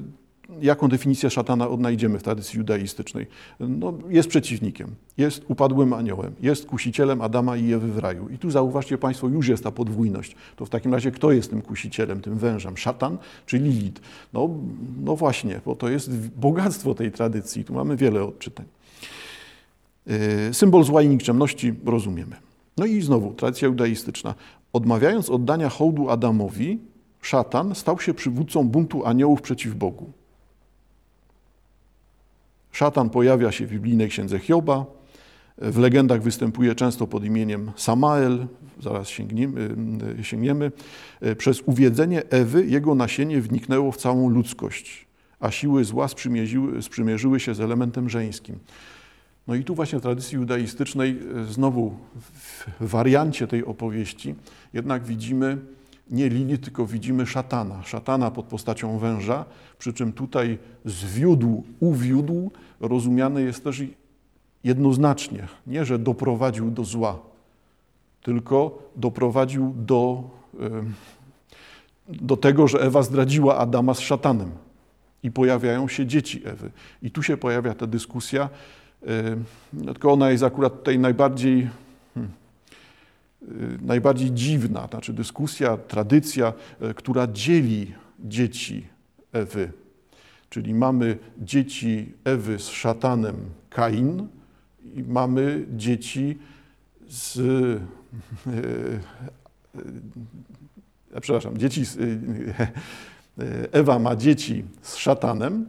[0.01, 0.25] e,
[0.61, 3.27] jaką definicję szatana odnajdziemy w tradycji judaistycznej?
[3.59, 8.29] No, jest przeciwnikiem, jest upadłym aniołem, jest kusicielem Adama i Ewy w raju.
[8.29, 10.35] I tu zauważcie Państwo, już jest ta podwójność.
[10.55, 12.77] To w takim razie kto jest tym kusicielem, tym wężem?
[12.77, 14.01] Szatan czy Lilith?
[14.33, 14.49] No,
[15.03, 17.63] no właśnie, bo to jest bogactwo tej tradycji.
[17.63, 18.65] Tu mamy wiele odczytań.
[20.49, 22.35] Y, symbol zła i nikczemności rozumiemy.
[22.77, 24.35] No i znowu, tradycja judaistyczna.
[24.73, 26.79] Odmawiając oddania hołdu Adamowi,
[27.21, 30.11] szatan stał się przywódcą buntu aniołów przeciw Bogu.
[32.71, 34.85] Szatan pojawia się w biblijnej księdze Hioba,
[35.57, 38.47] w legendach występuje często pod imieniem Samael,
[38.79, 39.75] zaraz sięgniemy,
[40.19, 40.71] y, sięgniemy.
[41.25, 45.07] Y, przez uwiedzenie Ewy jego nasienie wniknęło w całą ludzkość,
[45.39, 48.59] a siły zła sprzymierzyły, sprzymierzyły się z elementem żeńskim.
[49.47, 54.35] No i tu właśnie w tradycji judaistycznej, e, znowu w wariancie tej opowieści,
[54.73, 55.57] jednak widzimy
[56.09, 57.83] nie Lili, tylko widzimy szatana.
[57.83, 59.45] Szatana pod postacią węża,
[59.79, 63.83] przy czym tutaj zwiódł, uwiódł, rozumiany jest też
[64.63, 65.47] jednoznacznie.
[65.67, 67.19] Nie, że doprowadził do zła,
[68.21, 70.29] tylko doprowadził do,
[72.07, 74.51] do tego, że Ewa zdradziła Adama z szatanem.
[75.23, 76.71] I pojawiają się dzieci Ewy.
[77.01, 78.49] I tu się pojawia ta dyskusja,
[79.73, 81.69] no, tylko ona jest akurat tutaj najbardziej,
[82.13, 82.31] hmm,
[83.41, 88.87] y, najbardziej dziwna, znaczy dyskusja, tradycja, e, która dzieli dzieci
[89.31, 89.71] Ewy.
[90.49, 93.35] Czyli mamy dzieci Ewy z szatanem
[93.69, 94.27] Kain
[94.95, 96.37] i mamy dzieci
[97.07, 97.37] z.
[101.13, 101.97] E, przepraszam, dzieci z,
[103.71, 105.65] Ewa ma dzieci z szatanem,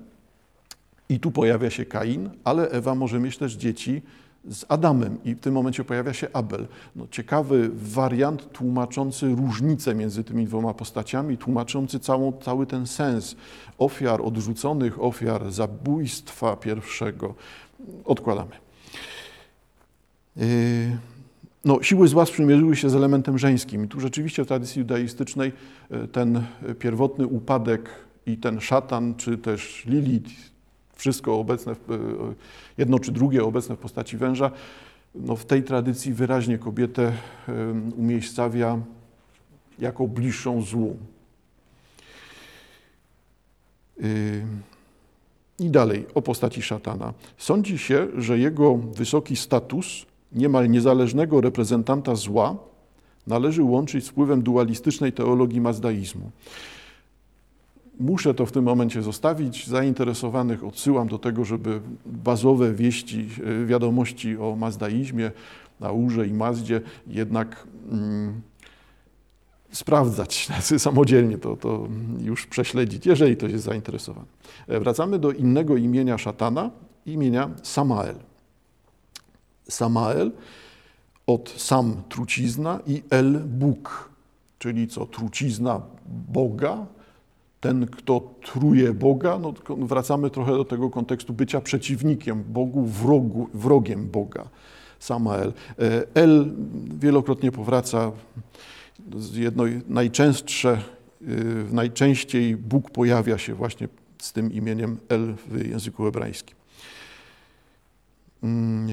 [1.08, 4.02] i tu pojawia się Kain, ale Ewa może mieć też dzieci
[4.50, 6.66] z Adamem i w tym momencie pojawia się Abel.
[6.96, 13.36] No, ciekawy wariant tłumaczący różnicę między tymi dwoma postaciami, tłumaczący całą, cały ten sens
[13.78, 17.34] ofiar odrzuconych, ofiar zabójstwa pierwszego.
[18.04, 18.50] Odkładamy.
[20.36, 20.46] Yy,
[21.64, 23.84] no, siły zła sprzymierzyły się z elementem żeńskim.
[23.84, 25.52] I tu rzeczywiście w tradycji judaistycznej
[25.90, 26.42] yy, ten
[26.78, 27.90] pierwotny upadek
[28.26, 30.55] i ten szatan, czy też Lilith,
[30.96, 31.76] wszystko obecne, e,
[32.78, 34.50] jedno czy drugie obecne w postaci węża,
[35.14, 37.12] no w tej tradycji wyraźnie kobietę
[37.96, 38.78] umiejscawia
[39.78, 40.96] jako bliższą złu.
[45.58, 47.12] I dalej o postaci szatana.
[47.38, 52.56] Sądzi się, że jego wysoki status niemal niezależnego reprezentanta zła
[53.26, 56.30] należy łączyć z wpływem dualistycznej teologii mazdaizmu.
[58.00, 59.66] Muszę to w tym momencie zostawić.
[59.66, 63.28] Zainteresowanych odsyłam do tego, żeby bazowe wieści,
[63.62, 65.30] e, wiadomości o mazdaizmie,
[65.80, 68.40] Aurze i Mazdzie jednak mm,
[69.72, 71.88] sprawdzać samodzielnie, to, to
[72.20, 74.26] już prześledzić, jeżeli ktoś jest zainteresowany.
[74.68, 76.70] E, wracamy do innego imienia szatana,
[77.06, 78.16] imienia Samael.
[79.68, 80.32] Samael
[81.26, 84.10] od sam trucizna i el Bóg,
[84.58, 85.80] czyli co trucizna
[86.28, 86.86] Boga,
[87.66, 94.08] ten, kto truje Boga, no, wracamy trochę do tego kontekstu bycia przeciwnikiem Bogu, wrogu, wrogiem
[94.08, 94.48] Boga.
[94.98, 95.52] Samael.
[95.78, 96.52] E, El
[96.98, 98.12] wielokrotnie powraca,
[99.32, 101.26] jedno najczęstsze, e,
[101.72, 106.55] najczęściej Bóg pojawia się właśnie z tym imieniem El w języku hebrajskim.
[108.42, 108.88] Mm,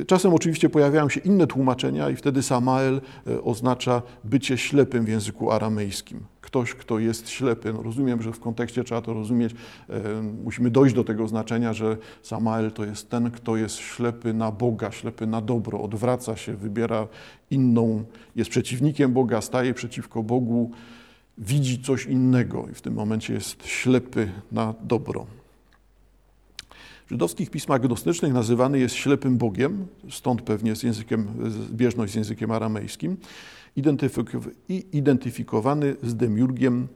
[0.00, 5.08] e, czasem oczywiście pojawiają się inne tłumaczenia i wtedy Samael e, oznacza bycie ślepym w
[5.08, 6.20] języku aramejskim.
[6.40, 7.72] Ktoś, kto jest ślepy.
[7.72, 9.54] No rozumiem, że w kontekście trzeba to rozumieć.
[9.90, 14.52] E, musimy dojść do tego znaczenia, że Samael to jest ten, kto jest ślepy na
[14.52, 17.08] Boga, ślepy na dobro, odwraca się, wybiera
[17.50, 18.04] inną,
[18.36, 20.70] jest przeciwnikiem Boga, staje przeciwko Bogu,
[21.38, 25.26] widzi coś innego i w tym momencie jest ślepy na dobro.
[27.10, 31.28] Żydowskich pismach gnostycznych nazywany jest ślepym Bogiem, stąd pewnie z językiem,
[31.70, 33.16] zbieżność z językiem aramejskim,
[34.68, 36.88] i identyfikowany z demiurgiem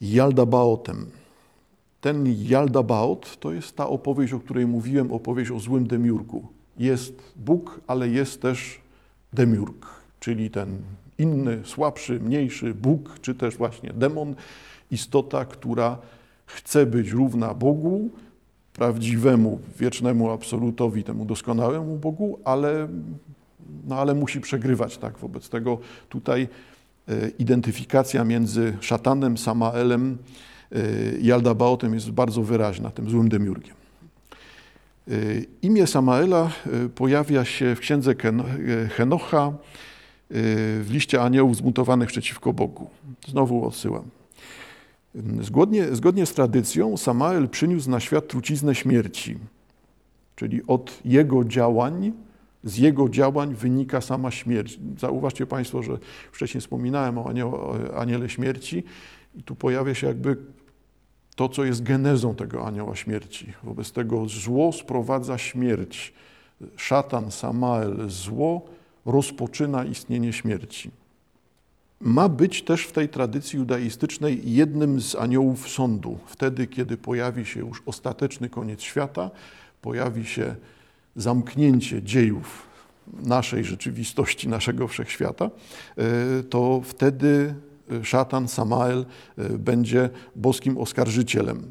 [0.00, 1.06] Jaldabaotem.
[2.00, 6.48] Ten Jaldabaot to jest ta opowieść, o której mówiłem, opowieść o złym demiurgu.
[6.78, 8.80] Jest Bóg, ale jest też
[9.32, 9.86] demiurg,
[10.20, 10.78] czyli ten
[11.18, 14.34] inny, słabszy, mniejszy Bóg, czy też właśnie demon,
[14.90, 15.98] istota, która
[16.46, 18.10] chce być równa Bogu,
[18.78, 22.88] prawdziwemu, wiecznemu absolutowi, temu doskonałemu Bogu, ale,
[23.88, 24.98] no ale musi przegrywać.
[24.98, 25.18] Tak?
[25.18, 26.48] Wobec tego tutaj
[27.08, 30.18] e, identyfikacja między szatanem, Samaelem
[30.72, 33.74] e, i Aldabaotem jest bardzo wyraźna, tym złym demiurgiem.
[35.08, 35.12] E,
[35.62, 36.50] imię Samaela
[36.94, 38.14] pojawia się w księdze
[38.90, 39.52] Henocha
[40.30, 42.90] w liście aniołów zmutowanych przeciwko Bogu.
[43.28, 44.17] Znowu odsyłam.
[45.40, 49.38] Zgodnie, zgodnie z tradycją Samael przyniósł na świat truciznę śmierci,
[50.36, 52.12] czyli od jego działań,
[52.64, 54.78] z jego działań wynika sama śmierć.
[54.98, 55.98] Zauważcie Państwo, że
[56.32, 58.84] wcześniej wspominałem o, o aniele śmierci
[59.34, 60.36] i tu pojawia się jakby
[61.36, 63.52] to, co jest genezą tego anioła śmierci.
[63.62, 66.12] Wobec tego zło sprowadza śmierć.
[66.76, 68.66] Szatan, Samael, zło
[69.06, 70.90] rozpoczyna istnienie śmierci
[72.00, 76.18] ma być też w tej tradycji judaistycznej jednym z aniołów sądu.
[76.26, 79.30] Wtedy, kiedy pojawi się już ostateczny koniec świata,
[79.82, 80.54] pojawi się
[81.16, 82.68] zamknięcie dziejów
[83.22, 87.54] naszej rzeczywistości, naszego wszechświata, e, to wtedy
[88.02, 89.06] szatan Samael
[89.38, 91.70] e, będzie boskim oskarżycielem.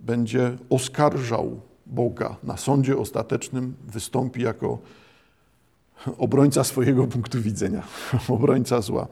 [0.00, 4.78] Będzie oskarżał Boga na sądzie ostatecznym, wystąpi jako
[6.18, 7.82] obrońca swojego punktu widzenia,
[8.28, 9.06] obrońca zła.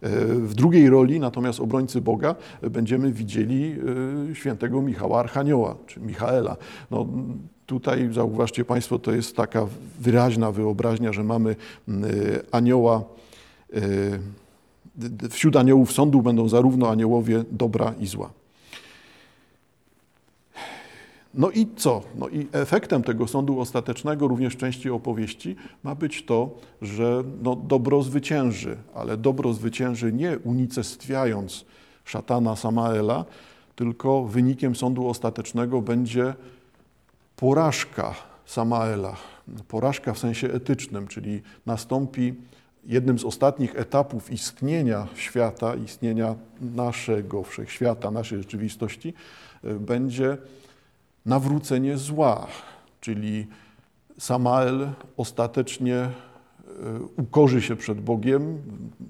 [0.00, 3.76] E, w drugiej roli, natomiast obrońcy Boga, będziemy widzieli
[4.30, 6.56] e, świętego Michała Archanioła, czy Michaela.
[6.90, 7.06] No,
[7.66, 9.66] tutaj zauważcie Państwo, to jest taka
[10.00, 11.56] wyraźna wyobraźnia, że mamy
[11.88, 11.92] e,
[12.52, 13.04] anioła,
[15.30, 18.30] wśród aniołów sądu będą zarówno aniołowie dobra i zła.
[21.38, 22.02] No i co?
[22.14, 26.50] No i efektem tego sądu ostatecznego, również części opowieści, ma być to,
[26.82, 31.64] że no, dobro zwycięży, ale dobro zwycięży nie unicestwiając
[32.04, 33.24] szatana Samaela,
[33.76, 36.34] tylko wynikiem sądu ostatecznego będzie
[37.36, 38.14] porażka
[38.46, 39.16] Samaela.
[39.68, 42.34] Porażka w sensie etycznym, czyli nastąpi
[42.86, 49.14] jednym z ostatnich etapów istnienia świata, istnienia naszego wszechświata, naszej rzeczywistości,
[49.62, 50.38] będzie
[51.26, 52.46] nawrócenie zła,
[53.00, 53.46] czyli
[54.18, 56.10] Samael ostatecznie e,
[57.16, 58.62] ukorzy się przed Bogiem,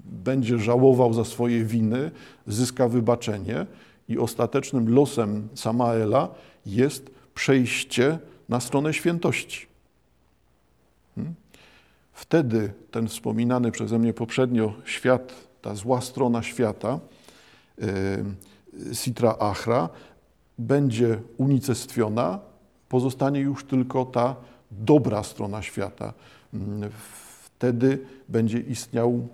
[0.05, 2.11] będzie żałował za swoje winy,
[2.47, 3.65] zyska wybaczenie
[4.09, 6.27] i ostatecznym losem Samaela
[6.65, 8.19] jest przejście
[8.49, 9.67] na stronę świętości.
[11.15, 11.35] Hmm?
[12.13, 16.99] Wtedy ten wspominany przeze mnie poprzednio świat, ta zła strona świata,
[17.81, 19.89] e, Sitra Achra,
[20.59, 22.39] będzie unicestwiona,
[22.89, 24.35] pozostanie już tylko ta
[24.71, 26.13] dobra strona świata.
[26.53, 26.89] Mm,
[27.43, 29.27] wtedy będzie istniał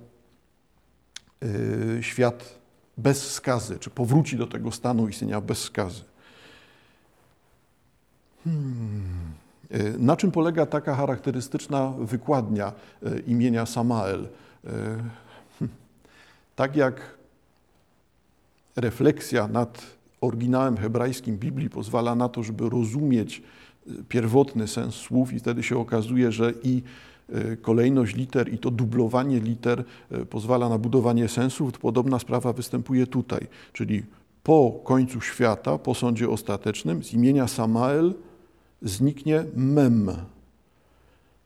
[1.44, 2.56] y, świat
[2.98, 6.04] bez skazy, czy powróci do tego stanu istnienia bez skazy.
[8.44, 9.34] Hmm.
[9.72, 14.28] Y, na czym polega taka charakterystyczna wykładnia y, imienia Samael?
[14.64, 15.76] Hmm.
[16.56, 17.16] Tak jak
[18.76, 23.42] refleksja nad oryginałem hebrajskim Biblii pozwala na to, żeby rozumieć
[23.88, 26.84] e, pierwotny sens słów i wtedy się okazuje, że i
[27.30, 31.72] e, kolejność liter i to dublowanie liter e, pozwala na budowanie sensów.
[31.72, 34.04] Podobna sprawa występuje tutaj, czyli
[34.44, 38.14] po końcu świata, po sądzie ostatecznym z imienia Samael
[38.82, 40.12] zniknie mem,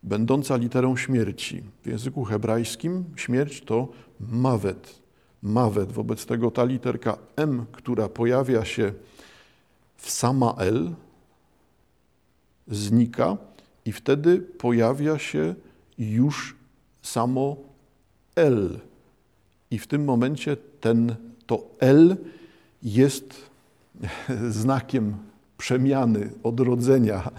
[0.03, 1.63] będąca literą śmierci.
[1.84, 3.88] W języku hebrajskim śmierć to
[4.19, 4.99] mawet,
[5.43, 5.91] Mawet.
[5.91, 8.93] Wobec tego ta literka M, która pojawia się
[9.97, 10.91] w Samael,
[12.67, 13.37] znika
[13.85, 15.55] i wtedy pojawia się
[15.97, 16.55] już
[17.01, 17.57] samo
[18.35, 18.79] L.
[19.71, 21.15] I w tym momencie ten,
[21.45, 22.17] to L
[22.83, 23.35] jest
[24.49, 25.15] znakiem
[25.57, 27.31] przemiany, odrodzenia,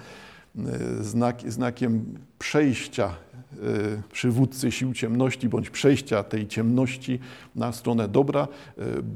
[1.00, 3.14] znak, znakiem przejścia
[4.12, 7.18] przywódcy sił ciemności bądź przejścia tej ciemności
[7.56, 8.48] na stronę dobra,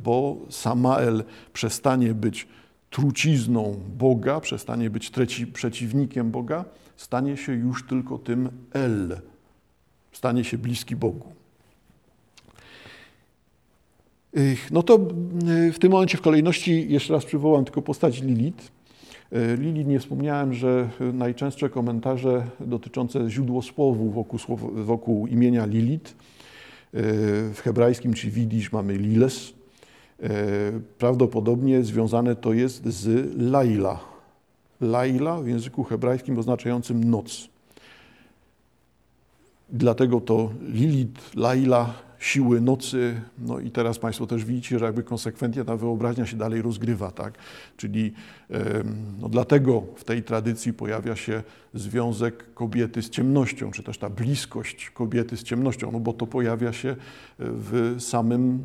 [0.03, 2.49] bo Samael przestanie być
[2.91, 6.65] trucizną Boga, przestanie być treci, przeciwnikiem Boga,
[6.97, 9.21] stanie się już tylko tym El,
[10.13, 11.33] stanie się bliski Bogu.
[14.71, 14.99] No to
[15.73, 18.73] w tym momencie w kolejności jeszcze raz przywołam tylko postać Lilith.
[19.59, 24.39] Lilith nie wspomniałem, że najczęstsze komentarze dotyczące źródłosłowu wokół,
[24.75, 26.15] wokół imienia Lilith
[27.55, 29.53] w hebrajskim czy widzisz mamy Liles,
[30.23, 30.29] E,
[30.99, 34.01] prawdopodobnie związane to jest z Laila.
[34.81, 37.49] Laila w języku hebrajskim oznaczającym noc.
[39.69, 41.95] Dlatego to Lilith, Laila,
[42.25, 43.21] siły nocy.
[43.39, 47.39] No i teraz Państwo też widzicie, że jakby konsekwentnie ta wyobraźnia się dalej rozgrywa, tak?
[47.77, 48.13] Czyli
[49.21, 51.43] no dlatego w tej tradycji pojawia się
[51.75, 56.73] związek kobiety z ciemnością, czy też ta bliskość kobiety z ciemnością, no bo to pojawia
[56.73, 56.97] się
[57.39, 58.65] w samym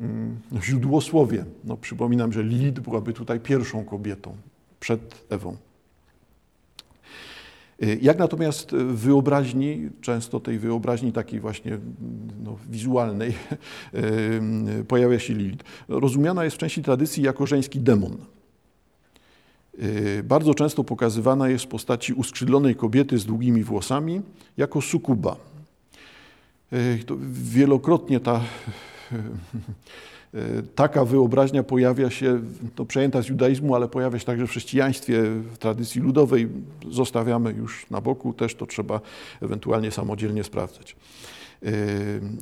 [0.00, 1.44] Mm, źródłosłowie.
[1.64, 4.36] No, przypominam, że Lilith byłaby tutaj pierwszą kobietą
[4.80, 5.56] przed Ewą.
[7.82, 11.78] Y, jak natomiast w wyobraźni, często tej wyobraźni takiej właśnie
[12.44, 13.30] no, wizualnej,
[14.80, 15.64] y, pojawia się Lilith.
[15.88, 18.16] Rozumiana jest w części tradycji jako żeński demon.
[19.82, 24.22] Y, bardzo często pokazywana jest w postaci uskrzydlonej kobiety z długimi włosami
[24.56, 25.36] jako sukuba.
[27.30, 28.40] Wielokrotnie ta
[30.74, 32.40] Taka wyobraźnia pojawia się,
[32.74, 36.48] to przejęta z judaizmu, ale pojawia się także w chrześcijaństwie, w tradycji ludowej.
[36.90, 39.00] Zostawiamy już na boku, też to trzeba
[39.42, 40.96] ewentualnie samodzielnie sprawdzać.
[41.62, 41.70] E,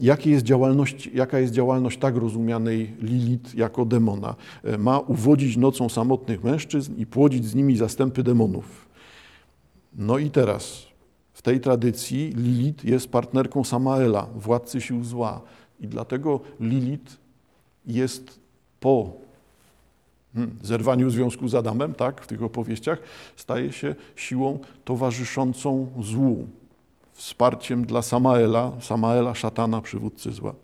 [0.01, 4.35] Jakie jest działalność, jaka jest działalność tak rozumianej Lilith jako demona?
[4.65, 8.89] E, ma uwodzić nocą samotnych mężczyzn i płodzić z nimi zastępy demonów.
[9.97, 10.87] No i teraz
[11.33, 15.41] w tej tradycji Lilith jest partnerką Samaela, władcy sił zła.
[15.81, 17.22] I dlatego Lilith
[17.87, 18.41] jest
[18.81, 19.13] po
[20.35, 22.99] hmm, zerwaniu związku z Adamem, tak, w tych opowieściach,
[23.37, 26.49] staje się siłą towarzyszącą złu,
[27.13, 30.55] wsparciem dla Samaela, Samaela, szatana, przywódcy zła.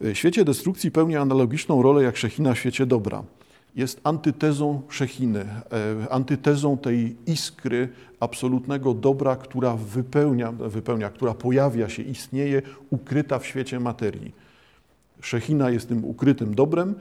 [0.00, 3.24] W świecie destrukcji pełni analogiczną rolę jak Szechina w świecie dobra
[3.76, 7.88] jest antytezą Szechiny, e, antytezą tej iskry
[8.20, 14.32] absolutnego dobra, która wypełnia, wypełnia, która pojawia się, istnieje, ukryta w świecie materii.
[15.24, 16.94] Szechina jest tym ukrytym dobrem.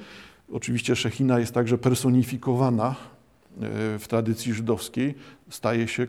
[0.52, 2.96] Oczywiście Szechina jest także personifikowana e,
[4.00, 5.16] w tradycji żydowskiej,
[5.50, 6.08] staje się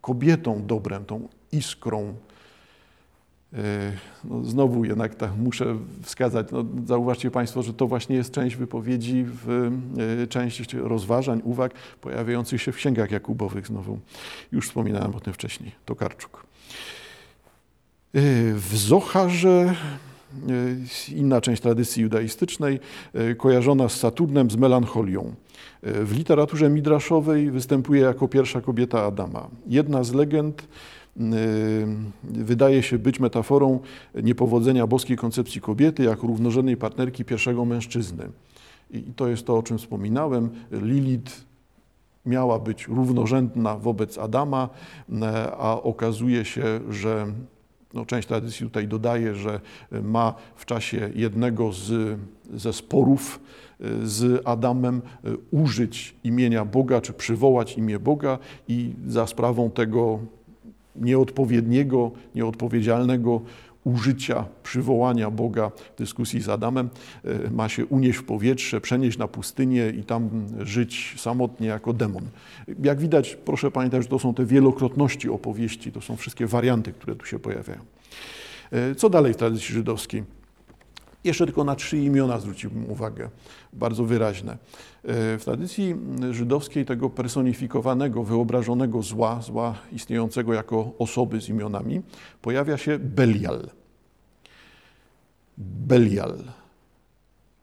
[0.00, 2.14] kobietą dobrem, tą iskrą
[3.52, 3.92] E,
[4.24, 9.24] no znowu jednak tak muszę wskazać, no zauważcie Państwo, że to właśnie jest część wypowiedzi,
[9.26, 9.70] w,
[10.22, 13.66] e, część rozważań, uwag pojawiających się w księgach Jakubowych.
[13.66, 13.98] Znowu
[14.52, 16.46] już wspominałem o tym wcześniej, to Karczuk.
[18.14, 18.20] E,
[18.54, 19.74] w Zocharze
[21.14, 22.80] inna część tradycji judaistycznej,
[23.36, 25.34] kojarzona z Saturnem, z melancholią.
[25.82, 29.48] W literaturze midraszowej występuje jako pierwsza kobieta Adama.
[29.66, 30.68] Jedna z legend
[32.24, 33.80] wydaje się być metaforą
[34.22, 38.28] niepowodzenia boskiej koncepcji kobiety jako równorzędnej partnerki pierwszego mężczyzny.
[38.90, 40.50] I to jest to, o czym wspominałem.
[40.70, 41.44] Lilith
[42.26, 44.68] miała być równorzędna wobec Adama,
[45.58, 47.26] a okazuje się, że
[47.96, 49.60] no, część tradycji tutaj dodaje, że
[50.02, 52.18] ma w czasie jednego z,
[52.54, 53.40] ze sporów
[53.80, 58.38] y, z Adamem y, użyć imienia Boga, czy przywołać imię Boga
[58.68, 60.18] i za sprawą tego
[60.96, 63.40] nieodpowiedniego, nieodpowiedzialnego
[63.86, 66.90] użycia, przywołania Boga w dyskusji z Adamem,
[67.24, 72.22] e, ma się unieść w powietrze, przenieść na pustynię i tam żyć samotnie jako demon.
[72.82, 77.16] Jak widać, proszę pamiętać, że to są te wielokrotności opowieści, to są wszystkie warianty, które
[77.16, 77.80] tu się pojawiają.
[78.72, 80.24] E, co dalej w tradycji żydowskiej?
[81.24, 83.28] Jeszcze tylko na trzy imiona zwróciłbym uwagę,
[83.72, 84.52] bardzo wyraźne.
[84.52, 84.58] E,
[85.38, 85.96] w tradycji
[86.30, 92.02] żydowskiej tego personifikowanego, wyobrażonego zła, zła istniejącego jako osoby z imionami,
[92.42, 93.70] pojawia się Belial.
[95.58, 96.38] Belial.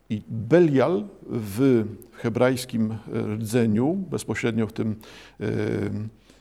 [0.10, 4.96] I Belial w hebrajskim rdzeniu, bezpośrednio w tym, e,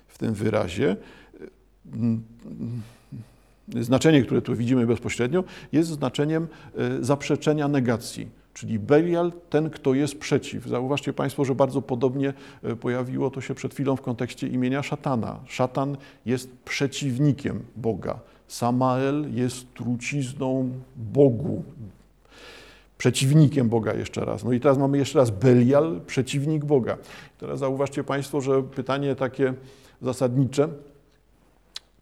[0.08, 0.96] w tym wyrazie,
[3.80, 8.28] znaczenie, które tu widzimy bezpośrednio, jest znaczeniem e, zaprzeczenia negacji.
[8.54, 10.66] Czyli Belial, ten, kto jest przeciw.
[10.66, 12.32] Zauważcie Państwo, że bardzo podobnie
[12.62, 15.40] e, pojawiło to się przed chwilą w kontekście imienia szatana.
[15.46, 15.96] Szatan
[16.26, 18.18] jest przeciwnikiem Boga.
[18.52, 21.62] Samael jest trucizną Bogu,
[22.98, 24.44] przeciwnikiem Boga jeszcze raz.
[24.44, 26.96] No i teraz mamy jeszcze raz Belial, przeciwnik Boga.
[27.38, 29.54] Teraz zauważcie Państwo, że pytanie takie
[30.02, 30.68] zasadnicze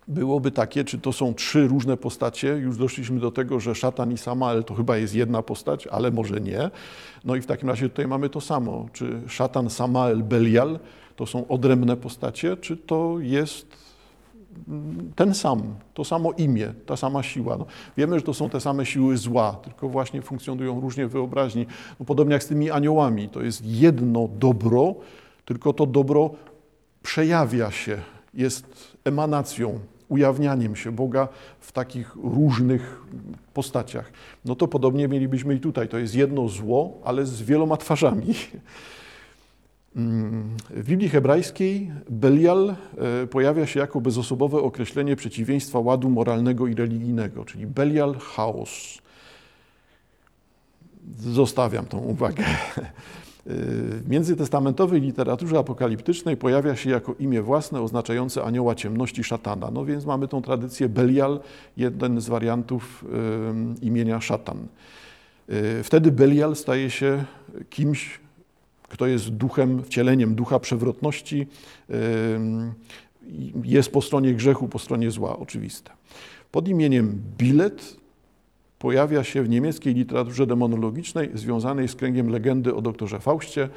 [0.09, 2.48] byłoby takie, czy to są trzy różne postacie.
[2.48, 6.40] Już doszliśmy do tego, że szatan i Samael to chyba jest jedna postać, ale może
[6.40, 6.70] nie.
[7.24, 8.88] No i w takim razie tutaj mamy to samo.
[8.92, 10.78] Czy szatan, Samael, Belial
[11.16, 13.89] to są odrębne postacie, czy to jest
[15.16, 15.62] ten sam,
[15.94, 17.56] to samo imię, ta sama siła.
[17.56, 21.66] No, wiemy, że to są te same siły zła, tylko właśnie funkcjonują różnie w wyobraźni.
[22.00, 24.94] No, podobnie jak z tymi aniołami, to jest jedno dobro,
[25.44, 26.30] tylko to dobro
[27.02, 27.98] przejawia się,
[28.34, 31.28] jest emanacją, ujawnianiem się Boga
[31.61, 33.02] w takich różnych
[33.54, 34.12] postaciach.
[34.44, 35.88] No to podobnie mielibyśmy i tutaj.
[35.88, 38.34] To jest jedno zło, ale z wieloma twarzami.
[39.95, 47.45] W Biblii hebrajskiej Belial e, pojawia się jako bezosobowe określenie przeciwieństwa ładu moralnego i religijnego,
[47.45, 48.99] czyli Belial chaos.
[51.18, 52.45] Zostawiam tą uwagę.
[53.47, 59.70] W międzytestamentowej literaturze apokaliptycznej pojawia się jako imię własne oznaczające anioła ciemności szatana.
[59.70, 61.41] No więc mamy tą tradycję Belial,
[61.76, 63.05] jeden z wariantów
[63.82, 64.66] imienia szatan.
[65.49, 67.24] E, wtedy Belial staje się
[67.70, 68.20] kimś,
[68.91, 71.47] kto jest duchem, wcieleniem ducha przewrotności,
[73.64, 75.91] jest po stronie grzechu, po stronie zła, oczywiste.
[76.53, 77.97] Pod imieniem Bilet
[78.78, 83.68] pojawia się w niemieckiej literaturze demonologicznej związanej z kręgiem legendy o doktorze Faustie.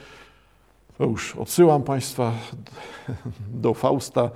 [0.97, 2.33] To już odsyłam Państwa
[3.53, 4.31] do Fausta,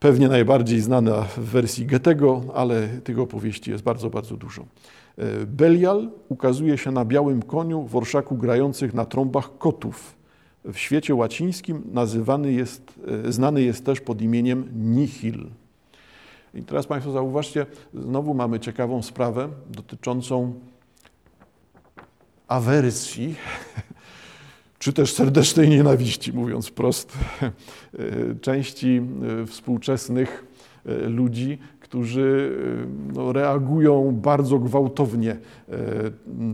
[0.00, 4.64] pewnie najbardziej znana w wersji Goethego, ale tych opowieści jest bardzo, bardzo dużo.
[5.18, 10.16] E, Belial ukazuje się na białym koniu w orszaku grających na trąbach kotów.
[10.64, 15.46] W świecie łacińskim nazywany jest, e, znany jest też pod imieniem Nihil.
[16.54, 20.54] I teraz Państwo zauważcie, znowu mamy ciekawą sprawę dotyczącą
[22.48, 23.34] awersji,
[24.78, 27.12] czy też serdecznej nienawiści, mówiąc wprost,
[27.42, 27.50] e,
[28.40, 29.02] części
[29.46, 30.44] współczesnych
[31.06, 31.58] ludzi,
[31.94, 32.58] którzy
[33.14, 35.36] no, reagują bardzo gwałtownie e,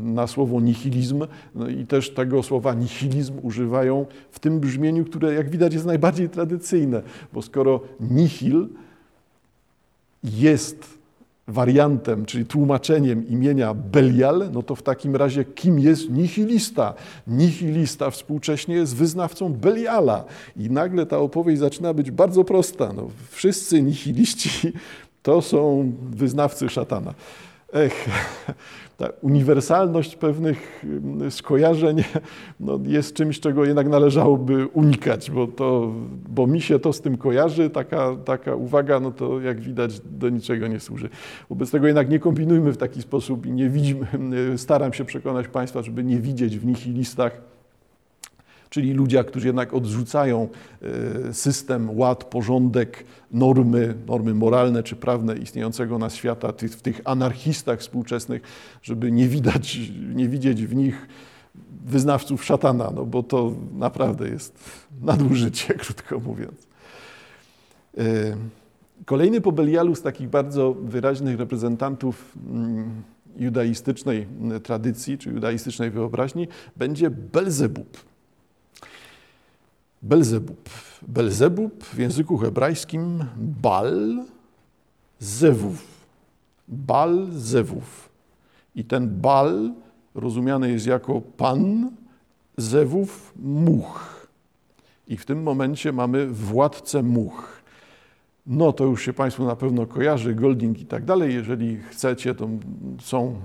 [0.05, 5.51] na słowo nihilizm no, i też tego słowa nihilizm używają w tym brzmieniu, które jak
[5.51, 8.69] widać jest najbardziej tradycyjne, bo skoro nihil
[10.25, 10.99] jest
[11.49, 16.95] wariantem, czyli tłumaczeniem imienia Belial, no to w takim razie kim jest nihilista?
[17.27, 20.25] Nihilista współcześnie jest wyznawcą Beliala
[20.57, 22.93] i nagle ta opowieść zaczyna być bardzo prosta.
[22.93, 24.73] No, wszyscy nihiliści
[25.23, 27.15] to są wyznawcy szatana.
[27.73, 28.09] Ech,
[28.99, 32.05] ta uniwersalność pewnych mm, skojarzeń
[32.61, 35.93] no, jest czymś, czego jednak należałoby unikać, bo, to,
[36.29, 40.29] bo mi się to z tym kojarzy, taka, taka uwaga, no to jak widać do
[40.29, 41.09] niczego nie służy.
[41.49, 44.07] Wobec tego jednak nie kombinujmy w taki sposób i nie widzimy,
[44.57, 47.60] staram się przekonać Państwa, żeby nie widzieć w nihilistach
[48.71, 50.49] czyli ludzie, którzy jednak odrzucają
[51.29, 57.81] e, system, ład, porządek, normy, normy moralne czy prawne istniejącego na świata, w tych anarchistach
[57.81, 58.43] współczesnych,
[58.83, 59.79] żeby nie widać,
[60.15, 61.09] nie widzieć w nich
[61.85, 64.59] wyznawców szatana, no bo to naprawdę jest
[65.03, 66.69] nadużycie, krótko mówiąc.
[67.99, 68.03] E,
[69.05, 73.03] kolejny po Belialu z takich bardzo wyraźnych reprezentantów mm,
[73.37, 74.27] judaistycznej
[74.63, 78.10] tradycji, czy judaistycznej wyobraźni będzie Belzebub.
[80.03, 80.69] Belzebub.
[81.09, 84.25] Belzebub w języku hebrajskim Bal
[85.19, 85.87] Zewów.
[86.69, 88.09] Bal Zewów.
[88.75, 89.73] I ten Bal
[90.15, 91.91] rozumiany jest jako Pan
[92.57, 94.27] Zewów Much.
[95.09, 97.63] I w tym momencie mamy władcę much.
[98.47, 101.35] No to już się Państwu na pewno kojarzy, Golding i tak dalej.
[101.35, 102.49] Jeżeli chcecie, to
[103.01, 103.41] są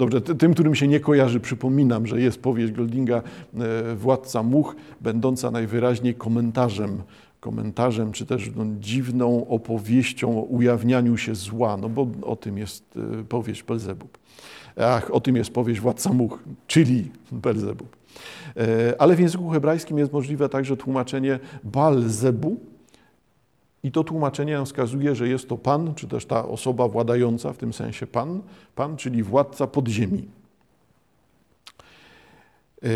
[0.00, 5.50] Dobrze, tym, którym się nie kojarzy, przypominam, że jest powieść Goldinga e, Władca Much, będąca
[5.50, 7.02] najwyraźniej komentarzem,
[7.40, 12.84] komentarzem czy też no, dziwną opowieścią o ujawnianiu się zła, no bo o tym jest
[13.20, 14.18] e, powieść Belzebub.
[14.76, 17.96] Ach, o tym jest powieść Władca Much, czyli Belzebub.
[18.56, 22.56] E, ale w języku hebrajskim jest możliwe także tłumaczenie Balzebu,
[23.82, 27.72] i to tłumaczenie wskazuje, że jest to Pan, czy też ta osoba władająca, w tym
[27.72, 28.40] sensie Pan,
[28.74, 30.28] Pan, czyli władca podziemi.
[32.82, 32.88] E,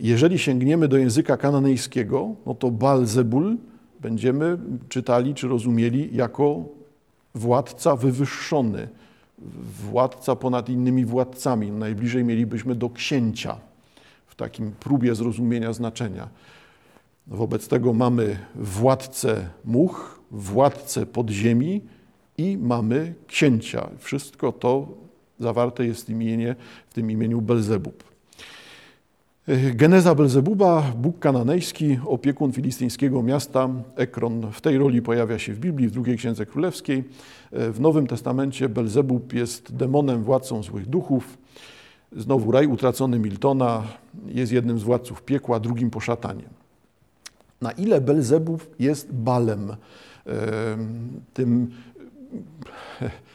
[0.00, 3.56] jeżeli sięgniemy do języka kananejskiego, no to Balzebul
[4.00, 4.58] będziemy
[4.88, 6.64] czytali czy rozumieli jako
[7.34, 8.88] władca wywyższony,
[9.90, 11.70] władca ponad innymi władcami.
[11.70, 13.56] Najbliżej mielibyśmy do księcia
[14.26, 16.28] w takim próbie zrozumienia znaczenia.
[17.26, 21.80] Wobec tego mamy władcę much, władcę podziemi
[22.38, 23.90] i mamy księcia.
[23.98, 24.88] Wszystko to
[25.38, 26.54] zawarte jest imieniu,
[26.88, 28.04] w tym imieniu Belzebub.
[29.74, 34.52] Geneza Belzebuba, Bóg kananejski, opiekun filistyńskiego miasta Ekron.
[34.52, 37.04] W tej roli pojawia się w Biblii, w drugiej Księdze Królewskiej.
[37.52, 41.38] W Nowym Testamencie Belzebub jest demonem, władcą złych duchów.
[42.16, 43.82] Znowu raj utracony Miltona
[44.26, 46.44] jest jednym z władców piekła, drugim po szatanie.
[47.60, 49.76] Na ile Belzebub jest balem,
[51.34, 51.70] tym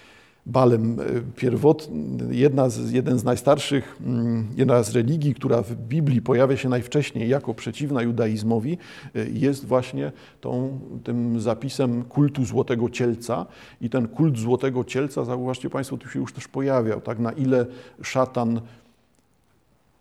[0.45, 1.03] balem e,
[1.35, 6.69] pierwotnym, jedna z, jeden z najstarszych, mm, jedna z religii, która w Biblii pojawia się
[6.69, 8.77] najwcześniej jako przeciwna judaizmowi,
[9.15, 10.11] e, jest właśnie
[10.41, 13.45] tą, tym zapisem kultu Złotego Cielca.
[13.81, 17.65] I ten kult Złotego Cielca, zauważcie Państwo, tu się już też pojawiał, tak, na ile
[18.01, 18.61] szatan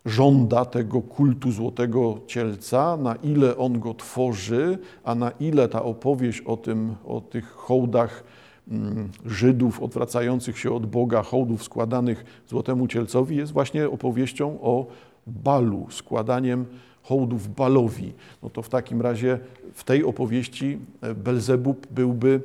[0.06, 6.40] żąda tego kultu Złotego Cielca, na ile on go tworzy, a na ile ta opowieść
[6.40, 8.24] o, tym, o tych hołdach
[8.70, 14.86] Mm, Żydów odwracających się od Boga, hołdów składanych Złotemu Cielcowi, jest właśnie opowieścią o
[15.26, 16.66] balu, składaniem
[17.02, 18.12] hołdów balowi.
[18.42, 19.38] No to w takim razie
[19.74, 22.40] w tej opowieści e, Belzebub byłby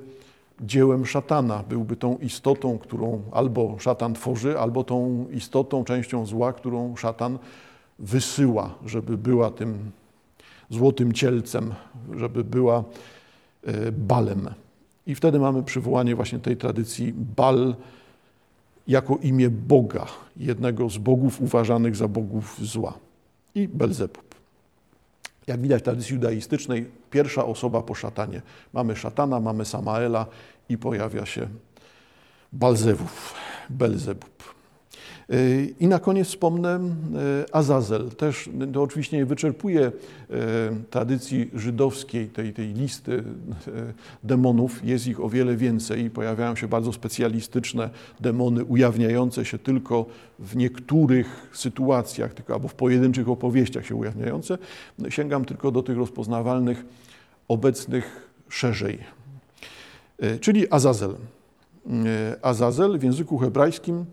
[0.62, 6.96] dziełem szatana, byłby tą istotą, którą albo szatan tworzy, albo tą istotą, częścią zła, którą
[6.96, 7.40] szatan
[8.00, 9.92] wysyła, żeby była tym
[10.70, 11.74] złotym cielcem,
[12.14, 12.84] żeby była
[13.64, 14.50] e, balem.
[15.08, 17.76] I wtedy mamy przywołanie właśnie tej tradycji Bal
[18.88, 20.06] jako imię Boga,
[20.38, 22.94] jednego z bogów uważanych za bogów zła.
[23.56, 24.25] I Belzebub.
[25.48, 28.42] Jak widać w tradycji judaistycznej, pierwsza osoba po szatanie.
[28.74, 30.26] Mamy szatana, mamy Samaela
[30.70, 31.48] i pojawia się
[32.54, 33.34] Balzewów,
[33.70, 34.55] Belzebub.
[35.34, 38.10] Y, I na koniec wspomnę y, Azazel.
[38.10, 39.92] Też to oczywiście nie wyczerpuje y,
[40.90, 43.24] tradycji żydowskiej, tej, tej listy
[44.24, 44.86] demonów.
[44.86, 50.06] Jest ich o wiele więcej pojawiają się bardzo specjalistyczne demony, ujawniające się tylko
[50.40, 54.58] w niektórych sytuacjach, tylko albo w pojedynczych opowieściach się ujawniające.
[55.10, 56.86] Sięgam tylko do tych rozpoznawalnych,
[57.48, 59.00] obecnych szerzej.
[60.42, 61.16] Czyli Azazel.
[61.90, 64.06] E, Azazel w języku hebrajskim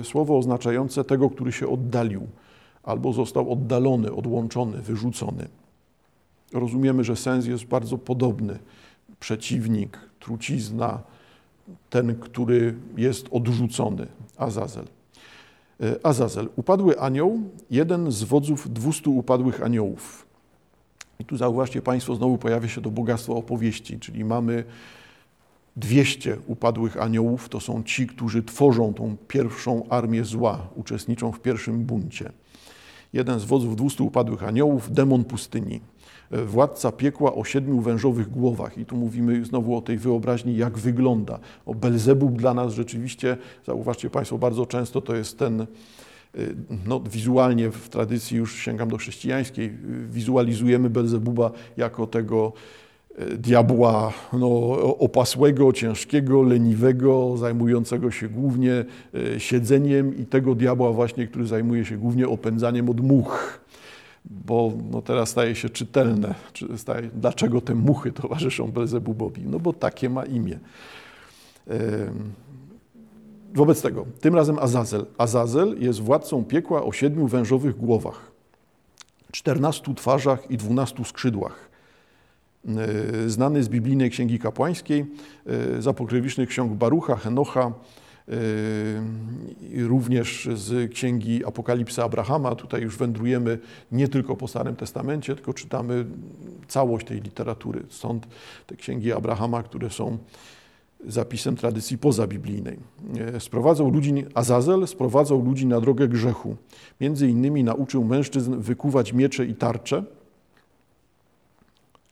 [0.00, 2.26] e, słowo oznaczające tego, który się oddalił
[2.82, 5.48] albo został oddalony, odłączony, wyrzucony.
[6.52, 8.58] Rozumiemy, że sens jest bardzo podobny.
[9.20, 11.00] Przeciwnik, trucizna,
[11.90, 14.06] ten, który jest odrzucony,
[14.36, 14.84] Azazel.
[15.80, 20.26] E, Azazel, upadły anioł, jeden z wodzów dwustu upadłych aniołów.
[21.18, 24.64] I tu zauważcie Państwo, znowu pojawia się to bogactwo opowieści, czyli mamy
[25.76, 31.84] 200 upadłych aniołów to są ci, którzy tworzą tą pierwszą armię zła, uczestniczą w pierwszym
[31.84, 32.32] buncie.
[33.12, 35.80] Jeden z wodzów 200 upadłych aniołów, demon pustyni,
[36.46, 38.78] władca piekła o siedmiu wężowych głowach.
[38.78, 41.38] I tu mówimy znowu o tej wyobraźni, jak wygląda.
[41.66, 45.66] O Belzebub dla nas rzeczywiście, zauważcie Państwo, bardzo często to jest ten, y,
[46.86, 49.72] no, wizualnie w tradycji już sięgam do chrześcijańskiej, y,
[50.10, 52.52] wizualizujemy Belzebuba jako tego
[53.18, 54.48] diabła no,
[54.98, 58.84] opasłego, ciężkiego, leniwego, zajmującego się głównie
[59.34, 63.60] e, siedzeniem i tego diabła właśnie, który zajmuje się głównie opędzaniem od much.
[64.24, 66.34] Bo no, teraz staje się czytelne,
[66.76, 69.42] staje, dlaczego te muchy towarzyszą Belzebubowi.
[69.46, 70.58] No bo takie ma imię.
[73.54, 75.06] Wobec tego, tym razem Azazel.
[75.18, 78.32] Azazel jest władcą piekła o siedmiu wężowych głowach,
[79.32, 81.71] czternastu twarzach i dwunastu skrzydłach
[83.26, 85.06] znany z biblijnej księgi kapłańskiej,
[85.78, 87.72] z apokryficznych ksiąg Barucha, Henocha,
[88.28, 88.32] e,
[89.86, 92.54] również z księgi Apokalipsy Abrahama.
[92.54, 93.58] Tutaj już wędrujemy
[93.92, 96.06] nie tylko po Starym Testamencie, tylko czytamy
[96.68, 97.82] całość tej literatury.
[97.88, 98.26] Stąd
[98.66, 100.18] te księgi Abrahama, które są
[101.06, 102.78] zapisem tradycji pozabiblijnej.
[103.18, 106.56] E, sprowadzał ludzi, Azazel sprowadzał ludzi na drogę grzechu.
[107.00, 110.04] Między innymi nauczył mężczyzn wykuwać miecze i tarcze,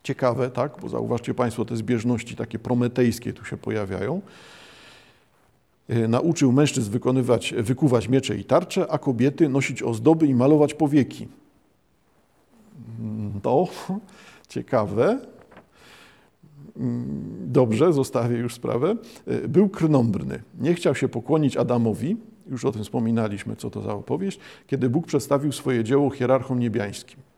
[0.03, 0.73] ciekawe, tak?
[0.83, 4.21] bo zauważcie Państwo, te zbieżności takie prometejskie tu się pojawiają.
[5.89, 11.29] E, nauczył mężczyzn wykonywać, wykuwać miecze i tarcze, a kobiety nosić ozdoby i malować powieki.
[13.01, 13.69] Mm, to
[14.49, 15.21] ciekawe.
[16.77, 18.97] Mm, dobrze, zostawię już sprawę.
[19.27, 20.43] E, był krnąbrny.
[20.61, 22.17] Nie chciał się pokłonić Adamowi,
[22.51, 27.30] już o tym wspominaliśmy, co to za opowieść, kiedy Bóg przedstawił swoje dzieło hierarchom niebiańskim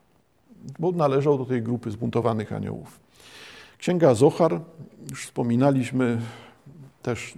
[0.79, 2.99] bo należał do tej grupy zbuntowanych aniołów.
[3.77, 4.59] Księga Zochar,
[5.09, 6.21] już wspominaliśmy,
[7.03, 7.33] też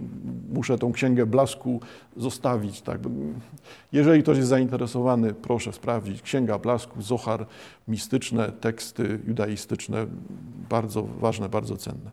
[0.52, 1.80] muszę tą księgę blasku
[2.16, 2.82] zostawić.
[2.82, 3.00] Tak?
[3.92, 6.22] Jeżeli ktoś jest zainteresowany, proszę sprawdzić.
[6.22, 7.46] Księga blasku, Zochar,
[7.88, 10.06] mistyczne teksty judaistyczne,
[10.68, 12.10] bardzo ważne, bardzo cenne.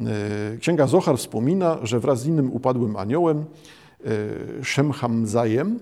[0.00, 5.78] E, księga Zochar wspomina, że wraz z innym upadłym aniołem, e, Szemhamzajem,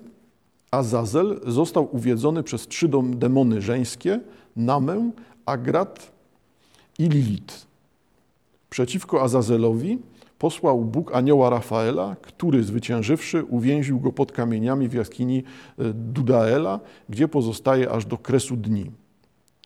[0.77, 4.21] Azazel został uwiedzony przez trzy demony żeńskie,
[4.57, 5.11] Namę,
[5.47, 6.13] Agrat
[6.99, 7.67] i Lilit.
[8.71, 9.99] Przeciwko Azazelowi
[10.39, 15.43] posłał Bóg anioła Rafaela, który zwyciężywszy uwięził go pod kamieniami w jaskini e,
[15.93, 18.91] Dudaela, gdzie pozostaje aż do kresu dni.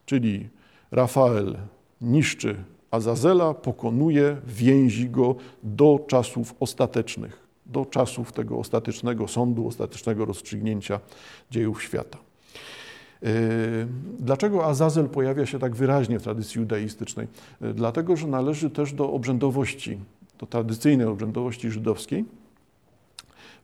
[0.05, 0.49] Czyli
[0.91, 1.57] Rafael
[2.01, 2.57] niszczy
[2.91, 7.40] Azazela, pokonuje, więzi go do czasów ostatecznych,
[7.71, 11.01] do czasów tego ostatecznego sądu, ostatecznego rozstrzygnięcia
[11.51, 12.19] dziejów świata.
[13.23, 13.27] E,
[14.19, 17.27] dlaczego Azazel pojawia się tak wyraźnie w tradycji judaistycznej?
[17.61, 19.99] E, dlatego, że należy też do obrzędowości
[20.41, 22.25] do tradycyjnej obrzędowości żydowskiej.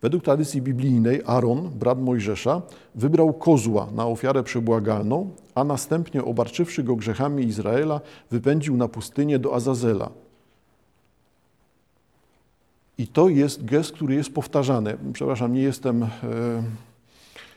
[0.02, 2.62] Według tradycji biblijnej Aaron, brat Mojżesza,
[2.94, 8.00] wybrał kozła na ofiarę przebłagalną, a następnie obarczywszy go grzechami Izraela,
[8.30, 10.10] wypędził na pustynię do Azazela.
[12.98, 14.96] I to jest gest, który jest powtarzany.
[15.12, 16.08] Przepraszam, nie jestem e,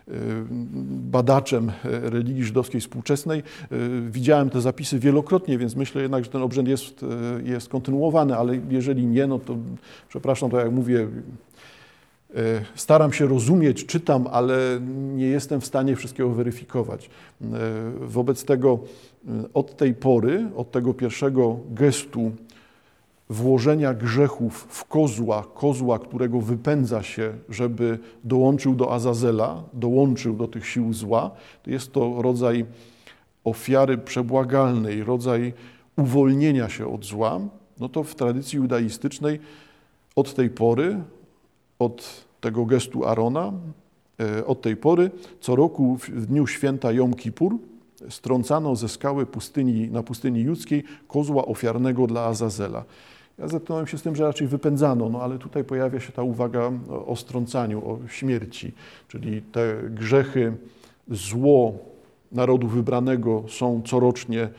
[0.09, 0.45] Y,
[1.11, 3.43] badaczem religii żydowskiej współczesnej.
[4.09, 7.05] Widziałem te zapisy wielokrotnie, więc myślę jednak, że ten obrzęd jest,
[7.43, 9.57] jest kontynuowany, ale jeżeli nie, no to
[10.09, 11.07] przepraszam, to jak mówię,
[12.75, 14.57] Staram się rozumieć, czytam, ale
[15.15, 17.09] nie jestem w stanie wszystkiego weryfikować.
[18.01, 18.79] Wobec tego
[19.53, 22.31] od tej pory, od tego pierwszego gestu
[23.29, 30.67] włożenia grzechów w kozła, kozła, którego wypędza się, żeby dołączył do Azazela, dołączył do tych
[30.67, 31.31] sił zła,
[31.63, 32.65] to jest to rodzaj
[33.43, 35.53] ofiary przebłagalnej, rodzaj
[35.97, 37.39] uwolnienia się od zła,
[37.79, 39.39] no to w tradycji judaistycznej
[40.15, 41.03] od tej pory,
[41.79, 43.53] od tego gestu Arona,
[44.19, 45.11] e, od tej pory
[45.41, 47.57] co roku w dniu święta Jom Kippur
[48.09, 52.85] strącano ze skały pustyni, na pustyni judzkiej kozła ofiarnego dla Azazela.
[53.39, 56.71] Ja zetknąłem się z tym, że raczej wypędzano, no ale tutaj pojawia się ta uwaga
[57.05, 58.71] o strącaniu, o śmierci,
[59.07, 60.53] czyli te grzechy,
[61.07, 61.73] zło
[62.31, 64.49] narodu wybranego są corocznie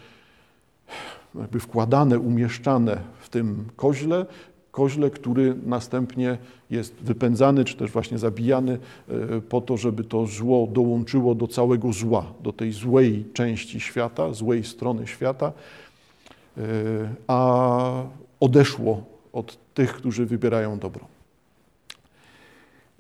[1.34, 4.26] jakby wkładane, umieszczane w tym koźle,
[4.70, 6.38] koźle, który następnie
[6.70, 8.78] jest wypędzany, czy też właśnie zabijany
[9.08, 14.32] e, po to, żeby to zło dołączyło do całego zła, do tej złej części świata,
[14.32, 15.52] złej strony świata,
[16.56, 16.62] e,
[17.26, 18.02] a
[18.40, 21.04] odeszło od tych, którzy wybierają dobro.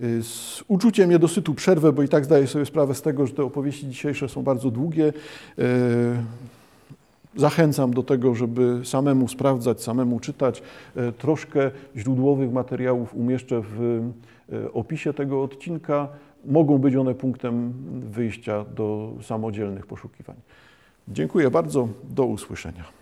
[0.02, 3.44] Y, z uczuciem niedosytu przerwę, bo i tak zdaję sobie sprawę z tego, że te
[3.44, 5.08] opowieści dzisiejsze są bardzo długie.
[5.08, 5.12] Y,
[7.36, 10.62] zachęcam do tego, żeby samemu sprawdzać, samemu czytać.
[10.96, 14.02] Y, troszkę źródłowych materiałów umieszczę w
[14.72, 16.08] opisie tego odcinka.
[16.44, 17.72] Mogą być one punktem
[18.10, 20.36] wyjścia do samodzielnych poszukiwań.
[21.08, 21.88] Dziękuję bardzo.
[22.10, 22.99] Do usłyszenia.